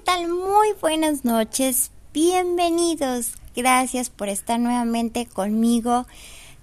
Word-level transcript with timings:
tal? 0.00 0.28
Muy 0.28 0.68
buenas 0.80 1.24
noches, 1.24 1.90
bienvenidos. 2.14 3.32
Gracias 3.54 4.08
por 4.08 4.28
estar 4.28 4.58
nuevamente 4.58 5.26
conmigo. 5.26 6.06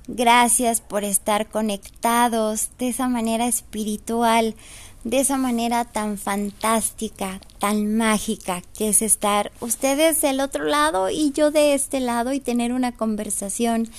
Gracias 0.07 0.81
por 0.81 1.03
estar 1.03 1.47
conectados 1.47 2.69
de 2.79 2.89
esa 2.89 3.07
manera 3.07 3.45
espiritual, 3.45 4.55
de 5.03 5.19
esa 5.19 5.37
manera 5.37 5.85
tan 5.85 6.17
fantástica, 6.17 7.39
tan 7.59 7.95
mágica, 7.95 8.63
que 8.75 8.89
es 8.89 9.01
estar 9.01 9.51
ustedes 9.59 10.21
del 10.21 10.39
otro 10.39 10.63
lado 10.63 11.09
y 11.09 11.31
yo 11.31 11.51
de 11.51 11.73
este 11.73 11.99
lado 11.99 12.33
y 12.33 12.39
tener 12.39 12.73
una 12.73 12.93
conversación 12.93 13.89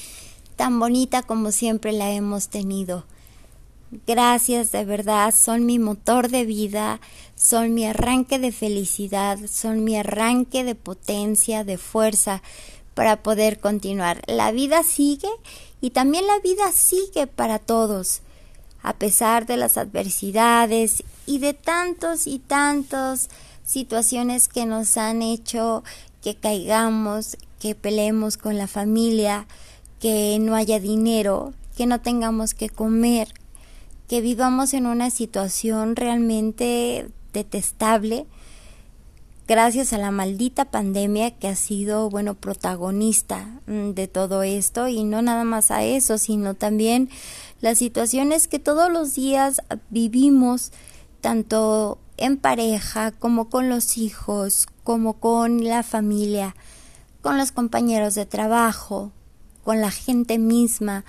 tan 0.57 0.81
bonita 0.81 1.23
como 1.23 1.53
siempre 1.53 1.93
la 1.93 2.11
hemos 2.11 2.49
tenido. 2.49 3.05
Gracias 4.07 4.71
de 4.71 4.85
verdad, 4.85 5.33
son 5.35 5.65
mi 5.65 5.79
motor 5.79 6.29
de 6.29 6.45
vida, 6.45 7.01
son 7.37 7.73
mi 7.73 7.87
arranque 7.87 8.39
de 8.39 8.53
felicidad, 8.53 9.39
son 9.51 9.83
mi 9.83 9.97
arranque 9.97 10.63
de 10.63 10.75
potencia, 10.75 11.65
de 11.65 11.79
fuerza 11.79 12.43
para 12.93 13.23
poder 13.23 13.61
continuar. 13.61 14.23
La 14.27 14.53
vida 14.53 14.83
sigue 14.83 15.31
y 15.81 15.91
también 15.91 16.27
la 16.27 16.39
vida 16.41 16.71
sigue 16.73 17.27
para 17.27 17.59
todos, 17.59 18.21
a 18.83 18.93
pesar 18.93 19.47
de 19.47 19.57
las 19.57 19.79
adversidades 19.79 21.03
y 21.25 21.39
de 21.39 21.55
tantos 21.55 22.27
y 22.27 22.41
tantos 22.41 23.31
situaciones 23.65 24.49
que 24.49 24.67
nos 24.67 24.99
han 24.99 25.23
hecho 25.23 25.83
que 26.23 26.35
caigamos, 26.35 27.39
que 27.59 27.75
peleemos 27.75 28.37
con 28.37 28.59
la 28.59 28.67
familia, 28.67 29.47
que 29.99 30.39
no 30.41 30.55
haya 30.55 30.79
dinero, 30.79 31.55
que 31.77 31.87
no 31.87 32.01
tengamos 32.01 32.53
que 32.53 32.69
comer, 32.69 33.33
que 34.09 34.21
vivamos 34.21 34.75
en 34.75 34.87
una 34.87 35.11
situación 35.11 35.95
realmente 35.95 37.09
detestable 37.33 38.27
gracias 39.49 39.95
a 39.95 39.99
la 39.99 40.11
maldita 40.11 40.67
pandemia 40.67 41.31
que 41.31 41.49
ha 41.49 41.57
sido, 41.57 42.11
bueno, 42.11 42.35
protagonista 42.35 43.61
mm, 43.67 43.91
de 43.91 44.07
todo 44.07 44.43
esto 44.43 44.89
y 44.89 45.05
no 45.05 45.23
nada 45.23 45.45
más 45.45 45.71
a 45.71 45.83
eso, 45.83 46.19
sino 46.19 46.55
también 46.55 47.09
las 47.61 47.79
situaciones 47.79 48.47
que 48.47 48.59
todos 48.59 48.93
los 48.93 49.15
días 49.15 49.63
vivimos, 49.89 50.71
tanto 51.23 51.99
en 52.19 52.37
pareja 52.37 53.11
como 53.13 53.49
con 53.49 53.71
los 53.71 53.97
hijos, 53.97 54.67
como 54.85 55.15
con 55.15 55.65
la 55.65 55.83
familia, 55.83 56.55
con 57.23 57.39
los 57.39 57.51
compañeros 57.51 58.15
de 58.15 58.27
trabajo, 58.27 59.13
con 59.65 59.81
la 59.81 59.91
gente 59.91 60.39
misma. 60.39 61.05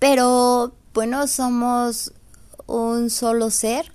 Pero 0.00 0.72
bueno, 0.92 1.28
somos 1.28 2.12
un 2.70 3.10
solo 3.10 3.50
ser, 3.50 3.92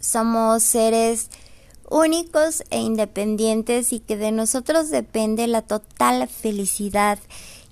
somos 0.00 0.62
seres 0.64 1.30
únicos 1.88 2.64
e 2.70 2.80
independientes 2.80 3.92
y 3.92 4.00
que 4.00 4.16
de 4.16 4.32
nosotros 4.32 4.90
depende 4.90 5.46
la 5.46 5.62
total 5.62 6.28
felicidad 6.28 7.18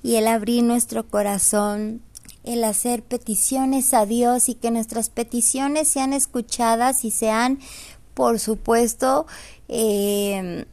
y 0.02 0.16
el 0.16 0.28
abrir 0.28 0.62
nuestro 0.62 1.08
corazón, 1.08 2.02
el 2.44 2.62
hacer 2.62 3.02
peticiones 3.02 3.92
a 3.94 4.06
Dios 4.06 4.48
y 4.48 4.54
que 4.54 4.70
nuestras 4.70 5.08
peticiones 5.08 5.88
sean 5.88 6.12
escuchadas 6.12 7.04
y 7.04 7.10
sean, 7.10 7.58
por 8.14 8.38
supuesto, 8.38 9.26
eh, 9.68 10.66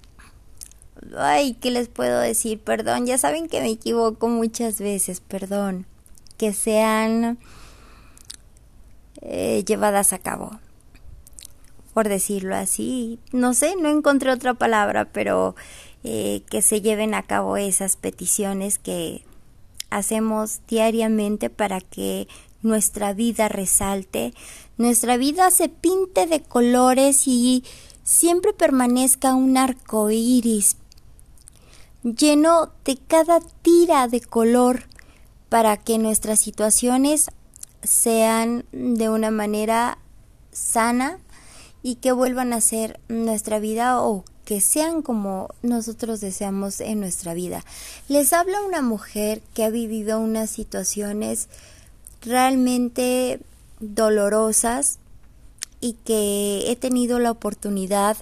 ay, 1.18 1.54
¿qué 1.56 1.72
les 1.72 1.88
puedo 1.88 2.20
decir? 2.20 2.60
Perdón, 2.60 3.08
ya 3.08 3.18
saben 3.18 3.48
que 3.48 3.62
me 3.62 3.70
equivoco 3.70 4.28
muchas 4.28 4.80
veces, 4.80 5.22
perdón, 5.22 5.88
que 6.38 6.54
sean 6.54 7.40
eh, 9.22 9.64
llevadas 9.66 10.14
a 10.14 10.20
cabo, 10.20 10.60
por 11.94 12.10
decirlo 12.10 12.56
así. 12.56 13.20
No 13.32 13.54
sé, 13.54 13.76
no 13.76 13.90
encontré 13.90 14.32
otra 14.32 14.54
palabra, 14.54 15.06
pero 15.12 15.56
eh, 16.04 16.44
que 16.50 16.62
se 16.62 16.82
lleven 16.82 17.14
a 17.14 17.24
cabo 17.24 17.58
esas 17.58 17.96
peticiones 17.96 18.78
que 18.78 19.24
hacemos 19.90 20.62
diariamente 20.68 21.50
para 21.50 21.82
que 21.82 22.28
nuestra 22.62 23.14
vida 23.14 23.50
resalte, 23.50 24.34
nuestra 24.78 25.18
vida 25.18 25.52
se 25.52 25.70
pinte 25.70 26.28
de 26.28 26.42
colores 26.42 27.28
y 27.28 27.64
siempre 28.04 28.54
permanezca 28.54 29.34
un 29.36 29.58
arco 29.58 30.10
iris 30.12 30.78
lleno 32.04 32.72
de 32.84 32.98
cada 32.98 33.40
tira 33.62 34.08
de 34.08 34.22
color 34.22 34.84
para 35.50 35.78
que 35.78 35.98
nuestras 35.98 36.40
situaciones 36.40 37.30
sean 37.84 38.66
de 38.72 39.10
una 39.10 39.32
manera 39.32 39.98
sana 40.52 41.20
y 41.84 41.96
que 41.96 42.12
vuelvan 42.12 42.54
a 42.54 42.62
ser 42.62 43.00
nuestra 43.08 43.60
vida 43.60 44.02
o 44.02 44.24
que 44.46 44.62
sean 44.62 45.02
como 45.02 45.50
nosotros 45.62 46.20
deseamos 46.20 46.82
en 46.82 47.00
nuestra 47.00 47.34
vida. 47.34 47.64
Les 48.08 48.34
habla 48.34 48.62
una 48.62 48.82
mujer 48.82 49.42
que 49.54 49.64
ha 49.64 49.70
vivido 49.70 50.20
unas 50.20 50.50
situaciones 50.50 51.48
realmente 52.22 53.40
dolorosas 53.80 55.00
y 55.80 55.94
que 56.06 56.66
he 56.68 56.76
tenido 56.76 57.18
la 57.20 57.32
oportunidad 57.32 58.18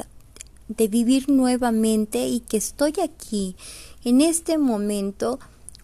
de 0.67 0.87
vivir 0.87 1.29
nuevamente 1.29 2.27
y 2.27 2.39
que 2.41 2.57
estoy 2.57 2.93
aquí 3.03 3.55
en 4.03 4.21
este 4.21 4.57
momento 4.57 5.39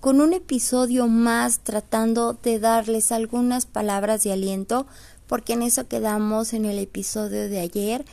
con 0.06 0.22
un 0.22 0.34
episodio 0.34 1.08
más 1.08 1.62
tratando 1.62 2.34
de 2.34 2.60
darles 2.60 3.12
algunas 3.12 3.66
palabras 3.66 4.22
de 4.22 4.34
aliento, 4.34 4.86
porque 5.26 5.54
en 5.54 5.64
eso 5.64 5.88
quedamos 5.88 6.54
en 6.54 6.66
el 6.66 6.78
episodio 6.78 7.50
de 7.50 7.60
ayer, 7.60 8.06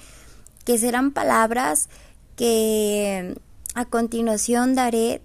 que 0.65 0.79
serán 0.79 1.11
palabras 1.11 1.91
que 2.35 3.37
a 3.75 3.85
continuación 3.85 4.75
daré 4.75 5.21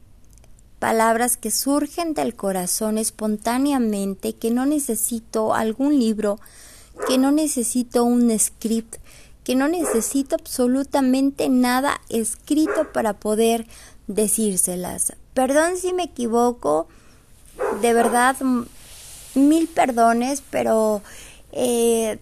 palabras 0.77 1.37
que 1.37 1.51
surgen 1.51 2.13
del 2.13 2.35
corazón 2.35 2.97
espontáneamente, 2.97 4.33
que 4.33 4.51
no 4.51 4.65
necesito 4.65 5.55
algún 5.55 5.97
libro, 5.97 6.37
que 7.07 7.17
no 7.17 7.31
necesito 7.31 8.03
un 8.03 8.37
script, 8.37 8.97
que 9.45 9.55
no 9.55 9.69
necesito 9.69 10.35
absolutamente 10.35 11.47
nada 11.47 12.01
escrito 12.09 12.91
para 12.91 13.13
poder 13.13 13.65
decírselas. 14.07 15.13
Perdón 15.37 15.77
si 15.77 15.93
me 15.93 16.05
equivoco, 16.05 16.87
de 17.83 17.93
verdad, 17.93 18.35
mil 19.35 19.67
perdones, 19.67 20.41
pero 20.49 21.03
eh, 21.51 22.17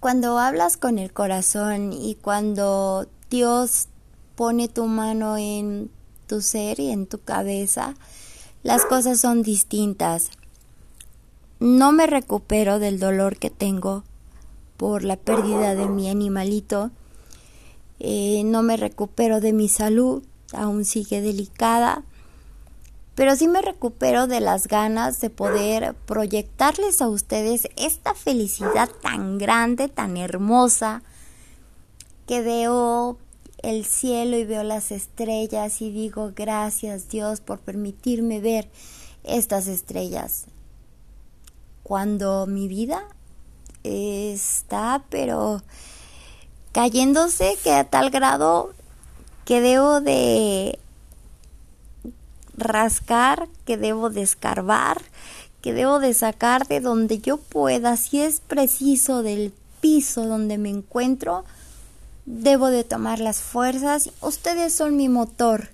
cuando 0.00 0.36
hablas 0.40 0.76
con 0.76 0.98
el 0.98 1.12
corazón 1.12 1.92
y 1.92 2.16
cuando 2.16 3.06
Dios 3.30 3.86
pone 4.34 4.66
tu 4.66 4.86
mano 4.86 5.36
en 5.36 5.92
tu 6.26 6.40
ser 6.40 6.80
y 6.80 6.90
en 6.90 7.06
tu 7.06 7.20
cabeza, 7.20 7.94
las 8.64 8.84
cosas 8.84 9.20
son 9.20 9.44
distintas. 9.44 10.30
No 11.60 11.92
me 11.92 12.08
recupero 12.08 12.80
del 12.80 12.98
dolor 12.98 13.36
que 13.36 13.50
tengo 13.50 14.02
por 14.76 15.04
la 15.04 15.14
pérdida 15.14 15.76
de 15.76 15.86
mi 15.86 16.10
animalito. 16.10 16.90
Eh, 18.00 18.42
no 18.44 18.64
me 18.64 18.76
recupero 18.76 19.40
de 19.40 19.52
mi 19.52 19.68
salud, 19.68 20.24
aún 20.52 20.84
sigue 20.84 21.20
delicada 21.20 22.02
pero 23.16 23.34
sí 23.34 23.48
me 23.48 23.62
recupero 23.62 24.26
de 24.26 24.40
las 24.40 24.68
ganas 24.68 25.20
de 25.20 25.30
poder 25.30 25.94
proyectarles 25.94 27.00
a 27.00 27.08
ustedes 27.08 27.66
esta 27.76 28.14
felicidad 28.14 28.90
tan 29.02 29.38
grande, 29.38 29.88
tan 29.88 30.18
hermosa, 30.18 31.02
que 32.26 32.42
veo 32.42 33.16
el 33.62 33.86
cielo 33.86 34.36
y 34.36 34.44
veo 34.44 34.62
las 34.62 34.92
estrellas 34.92 35.80
y 35.80 35.90
digo 35.90 36.32
gracias 36.36 37.08
Dios 37.08 37.40
por 37.40 37.58
permitirme 37.58 38.40
ver 38.40 38.68
estas 39.24 39.66
estrellas. 39.66 40.44
Cuando 41.82 42.46
mi 42.46 42.68
vida 42.68 43.02
está 43.82 45.06
pero 45.08 45.62
cayéndose 46.72 47.56
que 47.64 47.72
a 47.72 47.84
tal 47.84 48.10
grado 48.10 48.74
que 49.46 49.62
debo 49.62 50.02
de 50.02 50.78
rascar, 52.56 53.48
que 53.64 53.76
debo 53.76 54.10
de 54.10 54.22
escarbar, 54.22 55.02
que 55.62 55.72
debo 55.72 55.98
de 55.98 56.14
sacar 56.14 56.66
de 56.66 56.80
donde 56.80 57.18
yo 57.18 57.38
pueda, 57.38 57.96
si 57.96 58.20
es 58.20 58.40
preciso 58.40 59.22
del 59.22 59.52
piso 59.80 60.26
donde 60.26 60.58
me 60.58 60.70
encuentro, 60.70 61.44
debo 62.24 62.68
de 62.68 62.84
tomar 62.84 63.20
las 63.20 63.40
fuerzas. 63.40 64.10
Ustedes 64.20 64.74
son 64.74 64.96
mi 64.96 65.08
motor. 65.08 65.68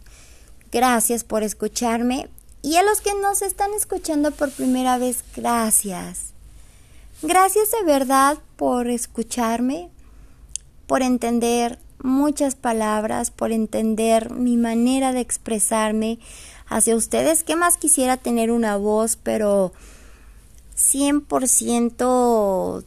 Gracias 0.70 1.25
por 1.25 1.43
escucharme. 1.43 2.29
Y 2.62 2.76
a 2.76 2.82
los 2.82 3.00
que 3.00 3.12
nos 3.14 3.43
están 3.43 3.73
escuchando 3.75 4.31
por 4.31 4.50
primera 4.50 4.96
vez, 4.96 5.25
gracias. 5.34 6.32
Gracias 7.23 7.70
de 7.70 7.84
verdad 7.84 8.38
por 8.56 8.88
escucharme, 8.88 9.90
por 10.87 11.02
entender 11.02 11.79
muchas 12.02 12.55
palabras, 12.55 13.31
por 13.31 13.52
entender 13.52 14.31
mi 14.31 14.56
manera 14.56 15.12
de 15.12 15.20
expresarme, 15.20 16.19
hacia 16.76 16.96
ustedes. 16.96 17.44
¿Qué 17.44 17.56
más 17.56 17.76
quisiera 17.76 18.16
tener 18.16 18.50
una 18.50 18.76
voz, 18.76 19.16
pero 19.16 19.72
100% 20.76 22.84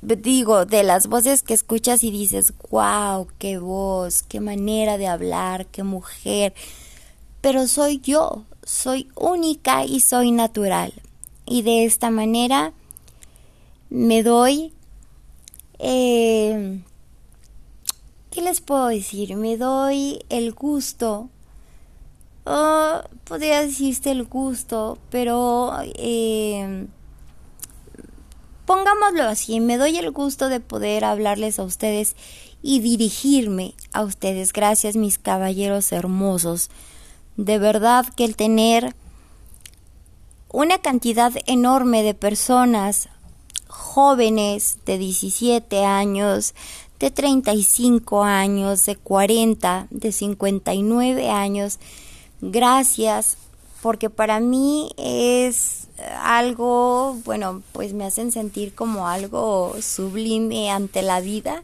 digo, 0.00 0.64
de 0.64 0.82
las 0.82 1.08
voces 1.08 1.42
que 1.42 1.54
escuchas 1.54 2.04
y 2.04 2.10
dices, 2.10 2.54
wow, 2.70 3.26
qué 3.38 3.58
voz, 3.58 4.22
qué 4.22 4.40
manera 4.40 4.96
de 4.96 5.06
hablar, 5.06 5.66
qué 5.66 5.82
mujer. 5.82 6.54
Pero 7.40 7.66
soy 7.66 8.00
yo, 8.00 8.44
soy 8.64 9.08
única 9.16 9.84
y 9.84 10.00
soy 10.00 10.30
natural. 10.30 10.92
Y 11.46 11.62
de 11.62 11.84
esta 11.84 12.10
manera 12.10 12.72
me 13.90 14.22
doy... 14.22 14.72
Eh, 15.78 16.80
¿Qué 18.30 18.42
les 18.42 18.60
puedo 18.60 18.88
decir? 18.88 19.34
Me 19.36 19.56
doy 19.56 20.24
el 20.28 20.52
gusto 20.52 21.28
oh, 22.44 23.00
podría 23.24 23.62
decirte 23.62 24.10
el 24.10 24.24
gusto, 24.24 24.98
pero 25.10 25.72
eh, 25.82 26.86
pongámoslo 28.66 29.24
así, 29.24 29.60
me 29.60 29.78
doy 29.78 29.98
el 29.98 30.10
gusto 30.10 30.48
de 30.48 30.60
poder 30.60 31.04
hablarles 31.04 31.58
a 31.58 31.64
ustedes 31.64 32.16
y 32.62 32.80
dirigirme 32.80 33.74
a 33.92 34.02
ustedes. 34.02 34.52
Gracias 34.52 34.96
mis 34.96 35.18
caballeros 35.18 35.92
hermosos. 35.92 36.70
De 37.36 37.58
verdad 37.58 38.06
que 38.16 38.24
el 38.24 38.36
tener 38.36 38.94
una 40.50 40.78
cantidad 40.78 41.32
enorme 41.46 42.02
de 42.02 42.14
personas 42.14 43.08
jóvenes 43.68 44.78
de 44.86 44.98
17 44.98 45.84
años, 45.84 46.54
de 46.98 47.10
35 47.10 48.24
años, 48.24 48.84
de 48.86 48.96
40, 48.96 49.86
de 49.90 50.10
59 50.10 51.30
años, 51.30 51.78
gracias, 52.40 53.36
porque 53.82 54.10
para 54.10 54.40
mí 54.40 54.90
es 54.96 55.88
algo, 56.22 57.16
bueno, 57.24 57.62
pues 57.72 57.92
me 57.92 58.04
hacen 58.04 58.32
sentir 58.32 58.74
como 58.74 59.08
algo 59.08 59.74
sublime 59.80 60.70
ante 60.70 61.02
la 61.02 61.20
vida 61.20 61.62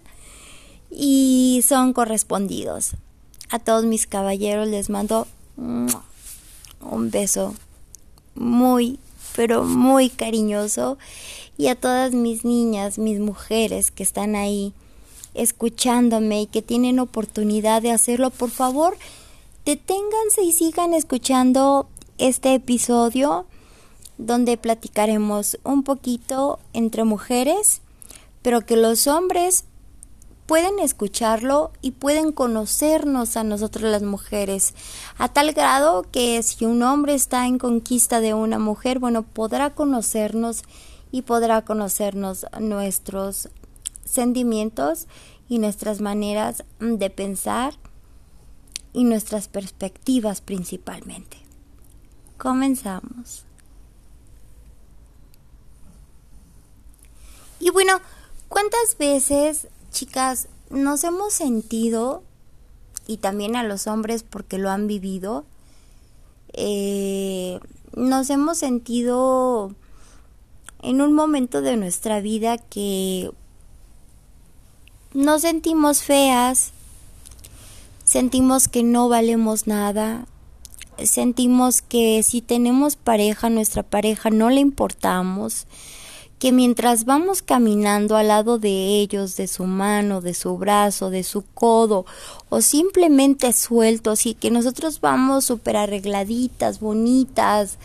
y 0.91 1.65
son 1.67 1.93
correspondidos. 1.93 2.93
A 3.51 3.59
todos 3.59 3.85
mis 3.85 4.07
caballeros 4.07 4.69
les 4.69 4.91
mando 4.91 5.27
un 5.57 7.11
beso 7.11 7.55
muy, 8.35 8.99
pero 9.37 9.65
muy 9.65 10.09
cariñoso 10.09 10.99
y 11.57 11.69
a 11.69 11.75
todas 11.77 12.13
mis 12.13 12.45
niñas, 12.45 12.99
mis 12.99 13.21
mujeres 13.21 13.91
que 13.91 14.03
están 14.03 14.35
ahí 14.35 14.73
escuchándome 15.35 16.43
y 16.43 16.47
que 16.47 16.63
tienen 16.63 16.99
oportunidad 16.99 17.83
de 17.83 17.91
hacerlo, 17.93 18.31
por 18.31 18.51
favor, 18.51 18.97
deténganse 19.65 20.43
y 20.43 20.53
sigan 20.53 20.93
escuchando 20.93 21.89
este 22.19 22.55
episodio 22.55 23.47
donde 24.19 24.57
platicaremos 24.57 25.59
un 25.65 25.83
poquito 25.83 26.59
entre 26.73 27.05
mujeres, 27.05 27.81
pero 28.43 28.61
que 28.61 28.77
los 28.77 29.07
hombres 29.07 29.65
pueden 30.47 30.79
escucharlo 30.79 31.73
y 31.81 31.93
pueden 31.93 32.31
conocernos 32.31 33.37
a 33.39 33.45
nosotros 33.45 33.91
las 33.91 34.03
mujeres, 34.03 34.75
a 35.17 35.29
tal 35.29 35.53
grado 35.53 36.05
que 36.13 36.43
si 36.43 36.67
un 36.67 36.83
hombre 36.83 37.15
está 37.15 37.47
en 37.47 37.59
conquista 37.59 38.21
de 38.21 38.35
una 38.35 38.59
mujer, 38.59 38.99
bueno, 38.99 39.23
podrá 39.23 39.71
conocernos 39.71 40.63
y 41.11 41.23
podrá 41.23 41.63
conocernos 41.63 42.47
nuestros 42.61 43.49
sentimientos 44.05 45.07
y 45.49 45.59
nuestras 45.59 46.03
maneras 46.03 46.65
de 46.79 47.09
pensar 47.09 47.75
y 48.95 49.05
nuestras 49.05 49.49
perspectivas 49.49 50.41
principalmente. 50.41 51.37
Comenzamos. 52.39 53.45
Y 57.61 57.71
bueno, 57.71 58.01
¿cuántas 58.49 58.97
veces, 58.99 59.69
chicas, 59.91 60.49
nos 60.71 61.05
hemos 61.05 61.33
sentido, 61.33 62.23
y 63.07 63.19
también 63.19 63.57
a 63.57 63.65
los 63.65 63.87
hombres 63.87 64.23
porque 64.23 64.59
lo 64.59 64.71
han 64.71 64.87
vivido, 64.87 65.45
eh, 66.53 67.59
nos 67.95 68.31
hemos 68.31 68.59
sentido 68.59 69.75
en 70.83 71.01
un 71.01 71.15
momento 71.15 71.63
de 71.63 71.77
nuestra 71.77 72.21
vida 72.21 72.59
que 72.59 73.31
nos 75.15 75.43
sentimos 75.43 76.03
feas, 76.03 76.74
sentimos 78.15 78.69
que 78.69 78.85
no 78.85 79.09
valemos 79.09 79.67
nada, 79.67 80.29
sentimos 81.03 81.83
que 81.83 82.23
si 82.23 82.43
tenemos 82.43 82.95
pareja, 82.95 83.51
nuestra 83.51 83.83
pareja 83.83 84.31
no 84.31 84.51
le 84.51 84.61
importamos, 84.61 85.67
que 86.39 86.53
mientras 86.53 87.07
vamos 87.07 87.43
caminando 87.43 88.17
al 88.17 88.29
lado 88.29 88.61
de 88.61 89.01
ellos, 89.01 89.35
de 89.35 89.49
su 89.49 89.65
mano, 89.65 90.21
de 90.21 90.33
su 90.33 90.57
brazo, 90.57 91.11
de 91.11 91.25
su 91.25 91.43
codo, 91.43 92.07
o 92.51 92.61
simplemente 92.61 93.53
sueltos 93.53 94.27
y 94.27 94.35
que 94.35 94.53
nosotros 94.53 95.01
vamos 95.01 95.47
súper 95.47 95.77
arregladitas, 95.77 96.79
bonitas, 96.79 97.79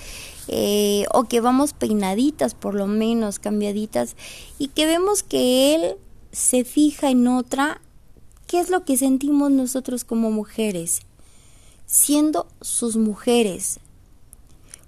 eh, 0.47 1.05
o 1.11 1.23
que 1.23 1.41
vamos 1.41 1.73
peinaditas 1.73 2.53
por 2.53 2.75
lo 2.75 2.85
menos, 2.85 3.39
cambiaditas, 3.39 4.15
y 4.59 4.67
que 4.67 4.85
vemos 4.85 5.23
que 5.23 5.73
él 5.73 5.95
se 6.31 6.65
fija 6.65 7.09
en 7.09 7.27
otra 7.27 7.81
¿Qué 8.49 8.59
es 8.59 8.71
lo 8.71 8.83
que 8.83 8.97
sentimos 8.97 9.51
nosotros 9.51 10.03
como 10.03 10.31
mujeres? 10.31 11.01
Siendo 11.85 12.47
sus 12.61 12.97
mujeres. 12.97 13.79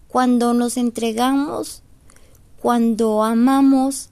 Cuando 0.08 0.56
nos 0.56 0.78
entregamos, 0.78 1.84
cuando 2.60 3.24
amamos, 3.24 4.10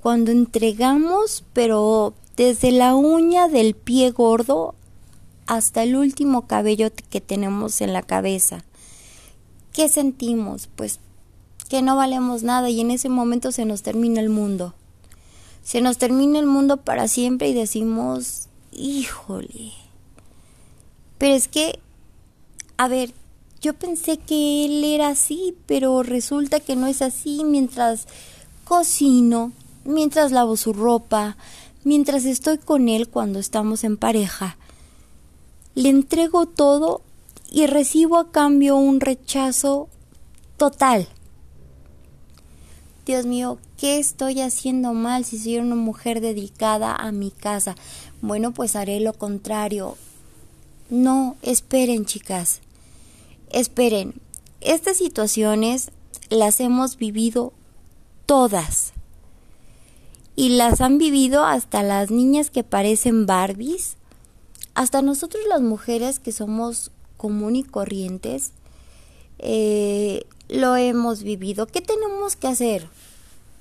cuando 0.00 0.30
entregamos, 0.30 1.44
pero 1.52 2.14
desde 2.38 2.72
la 2.72 2.94
uña 2.94 3.48
del 3.48 3.74
pie 3.74 4.12
gordo 4.12 4.74
hasta 5.46 5.82
el 5.82 5.94
último 5.94 6.46
cabello 6.46 6.88
que 7.10 7.20
tenemos 7.20 7.82
en 7.82 7.92
la 7.92 8.00
cabeza. 8.00 8.64
¿Qué 9.74 9.90
sentimos? 9.90 10.70
Pues 10.74 11.00
que 11.68 11.82
no 11.82 11.96
valemos 11.96 12.44
nada 12.44 12.70
y 12.70 12.80
en 12.80 12.90
ese 12.90 13.10
momento 13.10 13.52
se 13.52 13.66
nos 13.66 13.82
termina 13.82 14.22
el 14.22 14.30
mundo. 14.30 14.72
Se 15.62 15.82
nos 15.82 15.98
termina 15.98 16.38
el 16.38 16.46
mundo 16.46 16.78
para 16.78 17.08
siempre 17.08 17.50
y 17.50 17.52
decimos, 17.52 18.48
híjole. 18.76 19.72
Pero 21.18 21.34
es 21.34 21.48
que, 21.48 21.78
a 22.76 22.88
ver, 22.88 23.12
yo 23.60 23.74
pensé 23.74 24.18
que 24.18 24.66
él 24.66 24.84
era 24.84 25.08
así, 25.08 25.56
pero 25.66 26.02
resulta 26.02 26.60
que 26.60 26.76
no 26.76 26.86
es 26.86 27.02
así 27.02 27.42
mientras 27.44 28.06
cocino, 28.64 29.52
mientras 29.84 30.32
lavo 30.32 30.56
su 30.56 30.72
ropa, 30.72 31.36
mientras 31.84 32.24
estoy 32.24 32.58
con 32.58 32.88
él 32.88 33.08
cuando 33.08 33.38
estamos 33.38 33.84
en 33.84 33.96
pareja. 33.96 34.56
Le 35.74 35.88
entrego 35.88 36.46
todo 36.46 37.00
y 37.50 37.66
recibo 37.66 38.18
a 38.18 38.30
cambio 38.30 38.76
un 38.76 39.00
rechazo 39.00 39.88
total. 40.56 41.08
Dios 43.06 43.24
mío, 43.24 43.58
¿qué 43.78 43.98
estoy 43.98 44.40
haciendo 44.40 44.92
mal 44.92 45.24
si 45.24 45.38
soy 45.38 45.58
una 45.58 45.76
mujer 45.76 46.20
dedicada 46.20 46.96
a 46.96 47.12
mi 47.12 47.30
casa? 47.30 47.76
Bueno, 48.26 48.50
pues 48.50 48.74
haré 48.74 48.98
lo 48.98 49.12
contrario. 49.12 49.96
No, 50.90 51.36
esperen, 51.42 52.06
chicas. 52.06 52.58
Esperen. 53.50 54.14
Estas 54.60 54.96
situaciones 54.96 55.92
las 56.28 56.58
hemos 56.58 56.96
vivido 56.96 57.52
todas. 58.26 58.94
Y 60.34 60.48
las 60.48 60.80
han 60.80 60.98
vivido 60.98 61.44
hasta 61.44 61.84
las 61.84 62.10
niñas 62.10 62.50
que 62.50 62.64
parecen 62.64 63.26
Barbies, 63.26 63.96
hasta 64.74 65.02
nosotros 65.02 65.44
las 65.48 65.60
mujeres 65.60 66.18
que 66.18 66.32
somos 66.32 66.90
común 67.16 67.54
y 67.54 67.62
corrientes, 67.62 68.50
eh, 69.38 70.26
lo 70.48 70.74
hemos 70.74 71.22
vivido. 71.22 71.68
¿Qué 71.68 71.80
tenemos 71.80 72.34
que 72.34 72.48
hacer? 72.48 72.88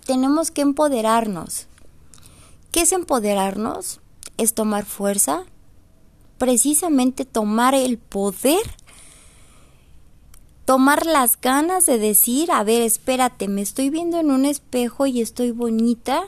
Tenemos 0.07 0.49
que 0.49 0.61
empoderarnos. 0.61 1.67
¿Qué 2.71 2.81
es 2.81 2.93
empoderarnos? 2.93 3.99
Es 4.37 4.53
tomar 4.53 4.85
fuerza, 4.85 5.45
precisamente 6.37 7.25
tomar 7.25 7.73
el 7.75 7.97
poder, 7.97 8.61
tomar 10.65 11.05
las 11.05 11.39
ganas 11.39 11.85
de 11.85 11.97
decir, 11.97 12.51
a 12.51 12.63
ver, 12.63 12.81
espérate, 12.81 13.47
me 13.47 13.61
estoy 13.61 13.89
viendo 13.89 14.19
en 14.19 14.31
un 14.31 14.45
espejo 14.45 15.05
y 15.05 15.21
estoy 15.21 15.51
bonita, 15.51 16.27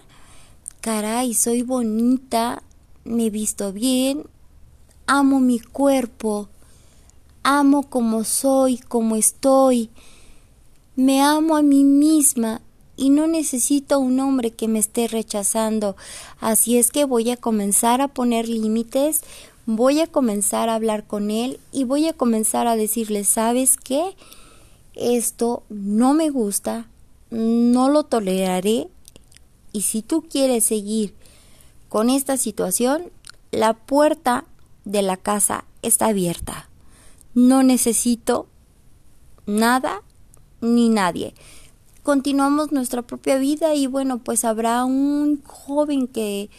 caray, 0.82 1.34
soy 1.34 1.64
bonita, 1.64 2.64
me 3.04 3.26
he 3.26 3.30
visto 3.30 3.74
bien, 3.74 4.26
amo 5.08 5.40
mi 5.40 5.60
cuerpo, 5.60 6.50
amo 7.44 7.90
como 7.90 8.24
soy, 8.24 8.78
como 8.78 9.16
estoy, 9.16 9.90
me 10.96 11.22
amo 11.22 11.56
a 11.56 11.62
mí 11.62 11.84
misma 11.84 12.62
y 12.98 13.12
no 13.12 13.28
necesito 13.28 14.00
un 14.00 14.20
hombre 14.20 14.52
que 14.52 14.68
me 14.68 14.80
esté 14.80 15.08
rechazando. 15.08 15.96
Así 16.42 16.78
es 16.78 16.92
que 16.92 17.06
voy 17.06 17.30
a 17.30 17.38
comenzar 17.38 18.02
a 18.02 18.08
poner 18.08 18.50
límites, 18.50 19.22
voy 19.68 20.02
a 20.02 20.08
comenzar 20.08 20.68
a 20.68 20.76
hablar 20.76 21.06
con 21.06 21.30
él 21.30 21.60
y 21.72 21.84
voy 21.84 22.08
a 22.08 22.14
comenzar 22.14 22.68
a 22.68 22.76
decirle, 22.76 23.24
¿sabes 23.24 23.78
qué? 23.78 24.16
Esto 24.96 25.64
no 25.70 26.16
me 26.16 26.32
gusta, 26.32 26.88
no 27.30 27.90
lo 27.90 28.04
toleraré 28.04 28.88
Y 29.74 29.82
si 29.82 30.02
tú 30.02 30.24
quieres 30.24 30.66
seguir 30.66 31.14
con 31.90 32.10
esta 32.10 32.36
situación, 32.38 33.12
la 33.52 33.74
puerta 33.74 34.46
de 34.86 35.04
la 35.04 35.18
casa 35.18 35.66
está 35.84 36.08
abierta. 36.08 36.70
No 37.36 37.62
necesito 37.62 38.48
nada 39.46 40.02
ni 40.62 40.90
nadie. 40.90 41.34
Continuamos 42.08 42.72
nuestra 42.72 43.02
propia 43.02 43.38
vida 43.38 43.76
y 43.76 43.86
bueno, 43.86 44.20
pues 44.20 44.46
habrá 44.46 44.86
un 44.86 45.44
joven 45.44 46.08
que, 46.08 46.50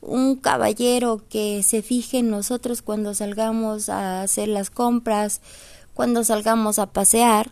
un 0.00 0.36
caballero 0.36 1.20
que 1.28 1.64
se 1.64 1.82
fije 1.82 2.18
en 2.18 2.30
nosotros 2.30 2.80
cuando 2.80 3.12
salgamos 3.12 3.88
a 3.88 4.22
hacer 4.22 4.46
las 4.46 4.70
compras, 4.70 5.40
cuando 5.94 6.22
salgamos 6.22 6.78
a 6.78 6.92
pasear. 6.92 7.50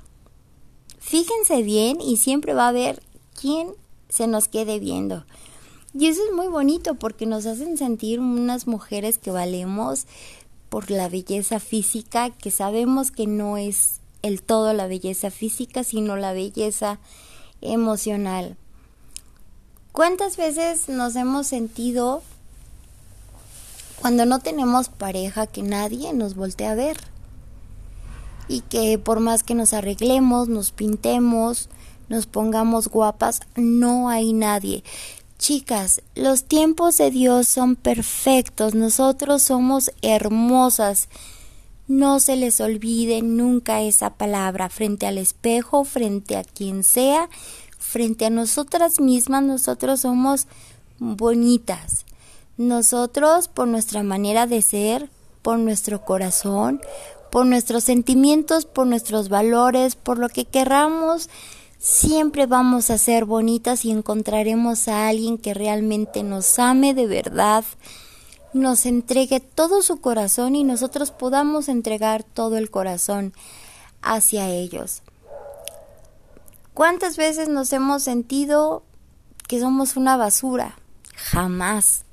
Fíjense 1.00 1.64
bien 1.64 2.00
y 2.00 2.18
siempre 2.18 2.54
va 2.54 2.66
a 2.66 2.68
haber 2.68 3.02
quien 3.34 3.70
se 4.08 4.28
nos 4.28 4.46
quede 4.46 4.78
viendo. 4.78 5.24
Y 5.94 6.06
eso 6.06 6.20
es 6.24 6.32
muy 6.32 6.46
bonito 6.46 6.94
porque 6.94 7.26
nos 7.26 7.46
hacen 7.46 7.76
sentir 7.76 8.20
unas 8.20 8.68
mujeres 8.68 9.18
que 9.18 9.32
valemos 9.32 10.06
por 10.68 10.92
la 10.92 11.08
belleza 11.08 11.58
física, 11.58 12.30
que 12.30 12.52
sabemos 12.52 13.10
que 13.10 13.26
no 13.26 13.56
es 13.56 14.00
el 14.22 14.44
todo 14.44 14.72
la 14.74 14.86
belleza 14.86 15.32
física, 15.32 15.82
sino 15.82 16.14
la 16.14 16.32
belleza 16.32 17.00
emocional. 17.62 18.56
¿Cuántas 19.92 20.36
veces 20.36 20.88
nos 20.88 21.16
hemos 21.16 21.46
sentido 21.46 22.22
cuando 24.00 24.26
no 24.26 24.38
tenemos 24.40 24.88
pareja 24.88 25.46
que 25.46 25.62
nadie 25.62 26.12
nos 26.12 26.34
voltea 26.34 26.72
a 26.72 26.74
ver? 26.74 26.98
Y 28.48 28.60
que 28.62 28.98
por 28.98 29.20
más 29.20 29.42
que 29.42 29.54
nos 29.54 29.72
arreglemos, 29.72 30.48
nos 30.48 30.72
pintemos, 30.72 31.68
nos 32.08 32.26
pongamos 32.26 32.88
guapas, 32.88 33.40
no 33.54 34.08
hay 34.08 34.32
nadie. 34.32 34.82
Chicas, 35.38 36.02
los 36.14 36.44
tiempos 36.44 36.98
de 36.98 37.10
Dios 37.10 37.48
son 37.48 37.76
perfectos, 37.76 38.74
nosotros 38.74 39.42
somos 39.42 39.90
hermosas. 40.00 41.08
No 41.92 42.20
se 42.20 42.36
les 42.36 42.58
olvide 42.62 43.20
nunca 43.20 43.82
esa 43.82 44.14
palabra 44.14 44.70
frente 44.70 45.06
al 45.06 45.18
espejo, 45.18 45.84
frente 45.84 46.38
a 46.38 46.42
quien 46.42 46.84
sea, 46.84 47.28
frente 47.76 48.24
a 48.24 48.30
nosotras 48.30 48.98
mismas, 48.98 49.42
nosotros 49.42 50.00
somos 50.00 50.46
bonitas. 50.98 52.06
Nosotros, 52.56 53.48
por 53.48 53.68
nuestra 53.68 54.02
manera 54.02 54.46
de 54.46 54.62
ser, 54.62 55.10
por 55.42 55.58
nuestro 55.58 56.02
corazón, 56.02 56.80
por 57.30 57.44
nuestros 57.44 57.84
sentimientos, 57.84 58.64
por 58.64 58.86
nuestros 58.86 59.28
valores, 59.28 59.94
por 59.94 60.18
lo 60.18 60.30
que 60.30 60.46
querramos, 60.46 61.28
siempre 61.76 62.46
vamos 62.46 62.88
a 62.88 62.96
ser 62.96 63.26
bonitas 63.26 63.84
y 63.84 63.90
encontraremos 63.90 64.88
a 64.88 65.08
alguien 65.08 65.36
que 65.36 65.52
realmente 65.52 66.22
nos 66.22 66.58
ame 66.58 66.94
de 66.94 67.06
verdad, 67.06 67.64
nos 68.52 68.86
entregue 68.86 69.40
todo 69.40 69.82
su 69.82 70.00
corazón 70.00 70.54
y 70.54 70.64
nosotros 70.64 71.10
podamos 71.10 71.68
entregar 71.68 72.22
todo 72.22 72.56
el 72.56 72.70
corazón 72.70 73.32
hacia 74.02 74.48
ellos. 74.48 75.02
¿Cuántas 76.74 77.16
veces 77.16 77.48
nos 77.48 77.72
hemos 77.72 78.02
sentido 78.02 78.82
que 79.46 79.60
somos 79.60 79.96
una 79.96 80.16
basura? 80.16 80.76
Jamás. 81.14 82.04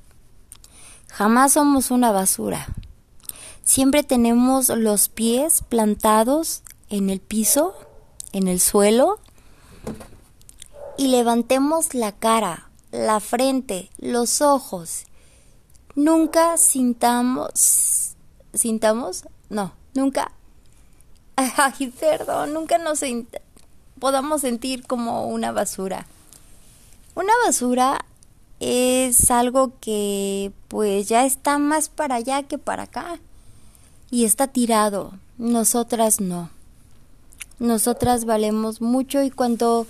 Jamás 1.08 1.54
somos 1.54 1.90
una 1.90 2.12
basura. 2.12 2.68
Siempre 3.64 4.02
tenemos 4.02 4.68
los 4.68 5.08
pies 5.08 5.62
plantados 5.68 6.62
en 6.88 7.08
el 7.08 7.20
piso, 7.20 7.74
en 8.32 8.48
el 8.48 8.60
suelo, 8.60 9.18
y 10.98 11.08
levantemos 11.08 11.94
la 11.94 12.12
cara, 12.12 12.70
la 12.90 13.20
frente, 13.20 13.90
los 13.98 14.42
ojos. 14.42 15.04
Nunca 16.00 16.56
sintamos, 16.56 18.14
sintamos, 18.54 19.24
no, 19.50 19.74
nunca, 19.92 20.32
ay, 21.36 21.92
perdón, 22.00 22.54
nunca 22.54 22.78
nos 22.78 23.00
podamos 23.98 24.40
sentir 24.40 24.86
como 24.86 25.26
una 25.26 25.52
basura. 25.52 26.06
Una 27.14 27.34
basura 27.44 28.02
es 28.60 29.30
algo 29.30 29.72
que 29.78 30.52
pues 30.68 31.06
ya 31.06 31.26
está 31.26 31.58
más 31.58 31.90
para 31.90 32.14
allá 32.14 32.44
que 32.44 32.56
para 32.56 32.84
acá 32.84 33.18
y 34.10 34.24
está 34.24 34.46
tirado. 34.46 35.12
Nosotras 35.36 36.18
no. 36.18 36.48
Nosotras 37.58 38.24
valemos 38.24 38.80
mucho 38.80 39.22
y 39.22 39.30
cuando 39.30 39.86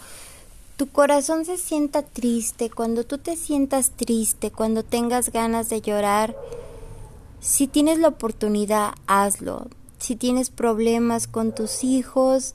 tu 0.80 0.86
corazón 0.86 1.44
se 1.44 1.58
sienta 1.58 2.00
triste, 2.00 2.70
cuando 2.70 3.04
tú 3.04 3.18
te 3.18 3.36
sientas 3.36 3.90
triste, 3.90 4.50
cuando 4.50 4.82
tengas 4.82 5.30
ganas 5.30 5.68
de 5.68 5.82
llorar, 5.82 6.34
si 7.38 7.66
tienes 7.66 7.98
la 7.98 8.08
oportunidad, 8.08 8.94
hazlo. 9.06 9.66
Si 9.98 10.16
tienes 10.16 10.48
problemas 10.48 11.26
con 11.26 11.54
tus 11.54 11.84
hijos, 11.84 12.54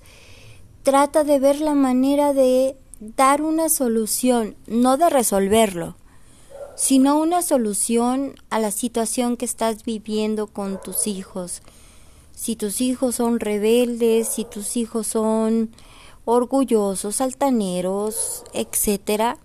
trata 0.81 1.23
de 1.23 1.37
ver 1.37 1.61
la 1.61 1.75
manera 1.75 2.33
de 2.33 2.75
dar 2.99 3.43
una 3.43 3.69
solución, 3.69 4.55
no 4.65 4.97
de 4.97 5.11
resolverlo, 5.11 5.95
sino 6.75 7.19
una 7.19 7.43
solución 7.43 8.33
a 8.49 8.57
la 8.57 8.71
situación 8.71 9.37
que 9.37 9.45
estás 9.45 9.85
viviendo 9.85 10.47
con 10.47 10.81
tus 10.81 11.05
hijos. 11.05 11.61
Si 12.33 12.55
tus 12.55 12.81
hijos 12.81 13.17
son 13.17 13.39
rebeldes, 13.39 14.29
si 14.29 14.45
tus 14.45 14.77
hijos 14.77 15.05
son 15.05 15.69
orgullosos, 16.25 17.21
altaneros, 17.21 18.43
etcétera, 18.53 19.37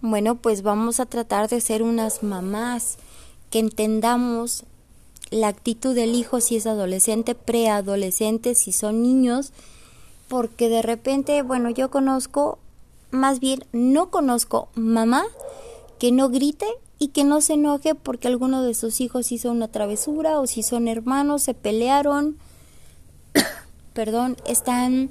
bueno, 0.00 0.36
pues 0.36 0.62
vamos 0.62 1.00
a 1.00 1.06
tratar 1.06 1.48
de 1.48 1.60
ser 1.60 1.82
unas 1.82 2.22
mamás 2.22 2.96
que 3.50 3.58
entendamos 3.58 4.64
la 5.30 5.48
actitud 5.48 5.94
del 5.94 6.14
hijo 6.14 6.40
si 6.40 6.56
es 6.56 6.66
adolescente, 6.66 7.34
preadolescente, 7.34 8.54
si 8.54 8.72
son 8.72 9.02
niños, 9.02 9.52
porque 10.28 10.68
de 10.68 10.82
repente, 10.82 11.42
bueno, 11.42 11.70
yo 11.70 11.90
conozco, 11.90 12.58
más 13.10 13.40
bien 13.40 13.64
no 13.72 14.10
conozco 14.10 14.68
mamá 14.74 15.24
que 15.98 16.12
no 16.12 16.28
grite 16.28 16.66
y 16.98 17.08
que 17.08 17.24
no 17.24 17.40
se 17.40 17.54
enoje 17.54 17.94
porque 17.94 18.28
alguno 18.28 18.62
de 18.62 18.74
sus 18.74 19.00
hijos 19.00 19.32
hizo 19.32 19.50
una 19.50 19.68
travesura 19.68 20.40
o 20.40 20.46
si 20.46 20.62
son 20.62 20.88
hermanos 20.88 21.42
se 21.42 21.54
pelearon, 21.54 22.36
perdón, 23.92 24.36
están 24.46 25.10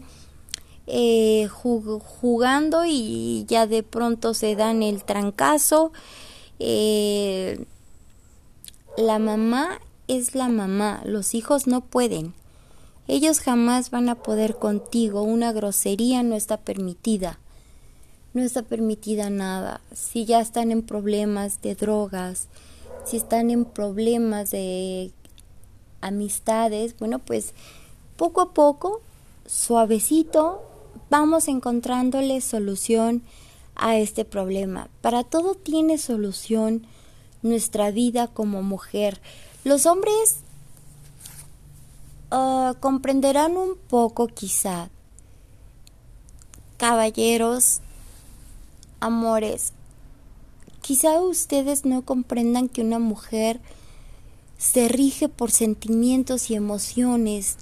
eh, 0.87 1.47
jugando 1.49 2.85
y 2.85 3.45
ya 3.47 3.67
de 3.67 3.83
pronto 3.83 4.33
se 4.33 4.55
dan 4.55 4.83
el 4.83 5.03
trancazo. 5.03 5.91
Eh, 6.59 7.65
la 8.97 9.19
mamá 9.19 9.79
es 10.07 10.35
la 10.35 10.47
mamá, 10.47 11.01
los 11.05 11.33
hijos 11.33 11.67
no 11.67 11.81
pueden. 11.81 12.33
Ellos 13.07 13.39
jamás 13.39 13.91
van 13.91 14.09
a 14.09 14.15
poder 14.15 14.55
contigo, 14.55 15.21
una 15.21 15.51
grosería 15.51 16.23
no 16.23 16.35
está 16.35 16.57
permitida. 16.57 17.39
No 18.33 18.41
está 18.41 18.63
permitida 18.63 19.29
nada. 19.29 19.79
Si 19.93 20.25
ya 20.25 20.41
están 20.41 20.71
en 20.71 20.81
problemas 20.81 21.61
de 21.61 21.75
drogas, 21.75 22.47
si 23.05 23.17
están 23.17 23.49
en 23.49 23.63
problemas 23.63 24.51
de 24.51 25.11
amistades, 26.01 26.97
bueno, 26.97 27.19
pues 27.19 27.53
poco 28.17 28.41
a 28.41 28.53
poco, 28.53 29.01
suavecito, 29.45 30.61
vamos 31.09 31.47
encontrándole 31.47 32.41
solución 32.41 33.23
a 33.75 33.97
este 33.97 34.25
problema. 34.25 34.89
Para 35.01 35.23
todo 35.23 35.55
tiene 35.55 35.97
solución 35.97 36.87
nuestra 37.41 37.91
vida 37.91 38.27
como 38.27 38.63
mujer. 38.63 39.21
Los 39.63 39.85
hombres 39.85 40.37
uh, 42.31 42.73
comprenderán 42.79 43.57
un 43.57 43.75
poco 43.75 44.27
quizá. 44.27 44.89
Caballeros, 46.77 47.81
amores, 48.99 49.73
quizá 50.81 51.19
ustedes 51.21 51.85
no 51.85 52.03
comprendan 52.03 52.67
que 52.67 52.81
una 52.81 52.99
mujer 52.99 53.61
se 54.57 54.87
rige 54.87 55.29
por 55.29 55.51
sentimientos 55.51 56.49
y 56.49 56.55
emociones 56.55 57.57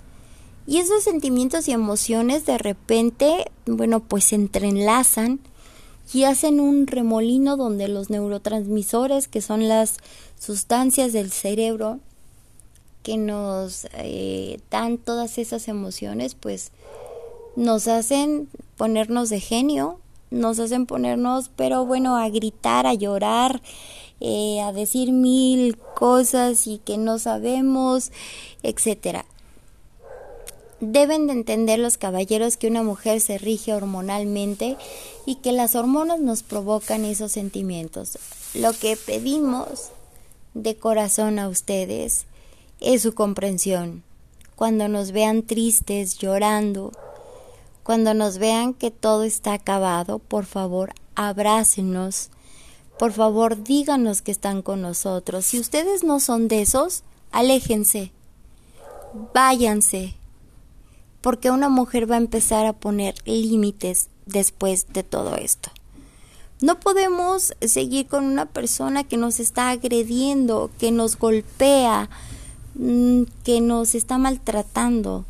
y 0.65 0.77
esos 0.77 1.03
sentimientos 1.03 1.67
y 1.67 1.71
emociones 1.71 2.45
de 2.45 2.57
repente, 2.57 3.51
bueno, 3.65 3.99
pues 3.99 4.25
se 4.25 4.35
entrelazan 4.35 5.39
y 6.13 6.23
hacen 6.23 6.59
un 6.59 6.87
remolino 6.87 7.57
donde 7.57 7.87
los 7.89 8.09
neurotransmisores, 8.09 9.27
que 9.27 9.41
son 9.41 9.67
las 9.67 9.97
sustancias 10.39 11.11
del 11.11 11.31
cerebro 11.31 11.99
que 13.03 13.17
nos 13.17 13.87
eh, 13.95 14.59
dan 14.71 14.97
todas 14.97 15.37
esas 15.37 15.67
emociones, 15.67 16.35
pues 16.35 16.71
nos 17.57 17.89
hacen 17.89 18.47
ponernos 18.77 19.29
de 19.29 19.41
genio, 19.41 19.99
nos 20.31 20.59
hacen 20.59 20.85
ponernos, 20.85 21.51
pero 21.55 21.85
bueno, 21.85 22.15
a 22.15 22.29
gritar, 22.29 22.87
a 22.87 22.93
llorar, 22.93 23.61
eh, 24.21 24.61
a 24.61 24.71
decir 24.71 25.11
mil 25.11 25.77
cosas 25.77 26.67
y 26.67 26.77
que 26.77 26.97
no 26.97 27.19
sabemos, 27.19 28.13
etcétera 28.63 29.25
Deben 30.85 31.27
de 31.27 31.33
entender 31.33 31.79
los 31.79 31.97
caballeros 31.97 32.57
que 32.57 32.67
una 32.67 32.83
mujer 32.83 33.21
se 33.21 33.37
rige 33.37 33.73
hormonalmente 33.73 34.75
y 35.25 35.35
que 35.35 35.53
las 35.53 35.75
hormonas 35.75 36.19
nos 36.19 36.43
provocan 36.43 37.05
esos 37.05 37.31
sentimientos. 37.31 38.19
Lo 38.53 38.73
que 38.73 38.97
pedimos 38.97 39.91
de 40.53 40.75
corazón 40.75 41.39
a 41.39 41.47
ustedes 41.47 42.25
es 42.81 43.01
su 43.01 43.13
comprensión. 43.13 44.03
Cuando 44.57 44.89
nos 44.89 45.13
vean 45.13 45.43
tristes, 45.43 46.17
llorando, 46.17 46.91
cuando 47.83 48.13
nos 48.13 48.37
vean 48.37 48.73
que 48.73 48.91
todo 48.91 49.23
está 49.23 49.53
acabado, 49.53 50.19
por 50.19 50.43
favor, 50.45 50.93
abrácenos. 51.15 52.27
Por 52.99 53.13
favor, 53.13 53.63
díganos 53.63 54.21
que 54.21 54.31
están 54.31 54.61
con 54.61 54.81
nosotros. 54.81 55.45
Si 55.45 55.61
ustedes 55.61 56.03
no 56.03 56.19
son 56.19 56.49
de 56.49 56.61
esos, 56.61 57.03
aléjense. 57.31 58.11
Váyanse 59.33 60.15
porque 61.23 61.51
una 61.51 61.69
mujer 61.69 62.11
va 62.11 62.15
a 62.15 62.17
empezar 62.17 62.65
a 62.65 62.73
poner 62.73 63.15
límites 63.23 64.09
después 64.25 64.87
de 64.91 65.03
todo 65.03 65.37
esto. 65.37 65.71
No 66.59 66.81
podemos 66.81 67.53
seguir 67.61 68.07
con 68.07 68.25
una 68.25 68.45
persona 68.45 69.05
que 69.05 69.15
nos 69.15 69.39
está 69.39 69.69
agrediendo, 69.69 70.69
que 70.77 70.91
nos 70.91 71.17
golpea, 71.17 72.09
mm, 72.75 73.23
que 73.45 73.61
nos 73.61 73.95
está 73.95 74.17
maltratando. 74.17 75.23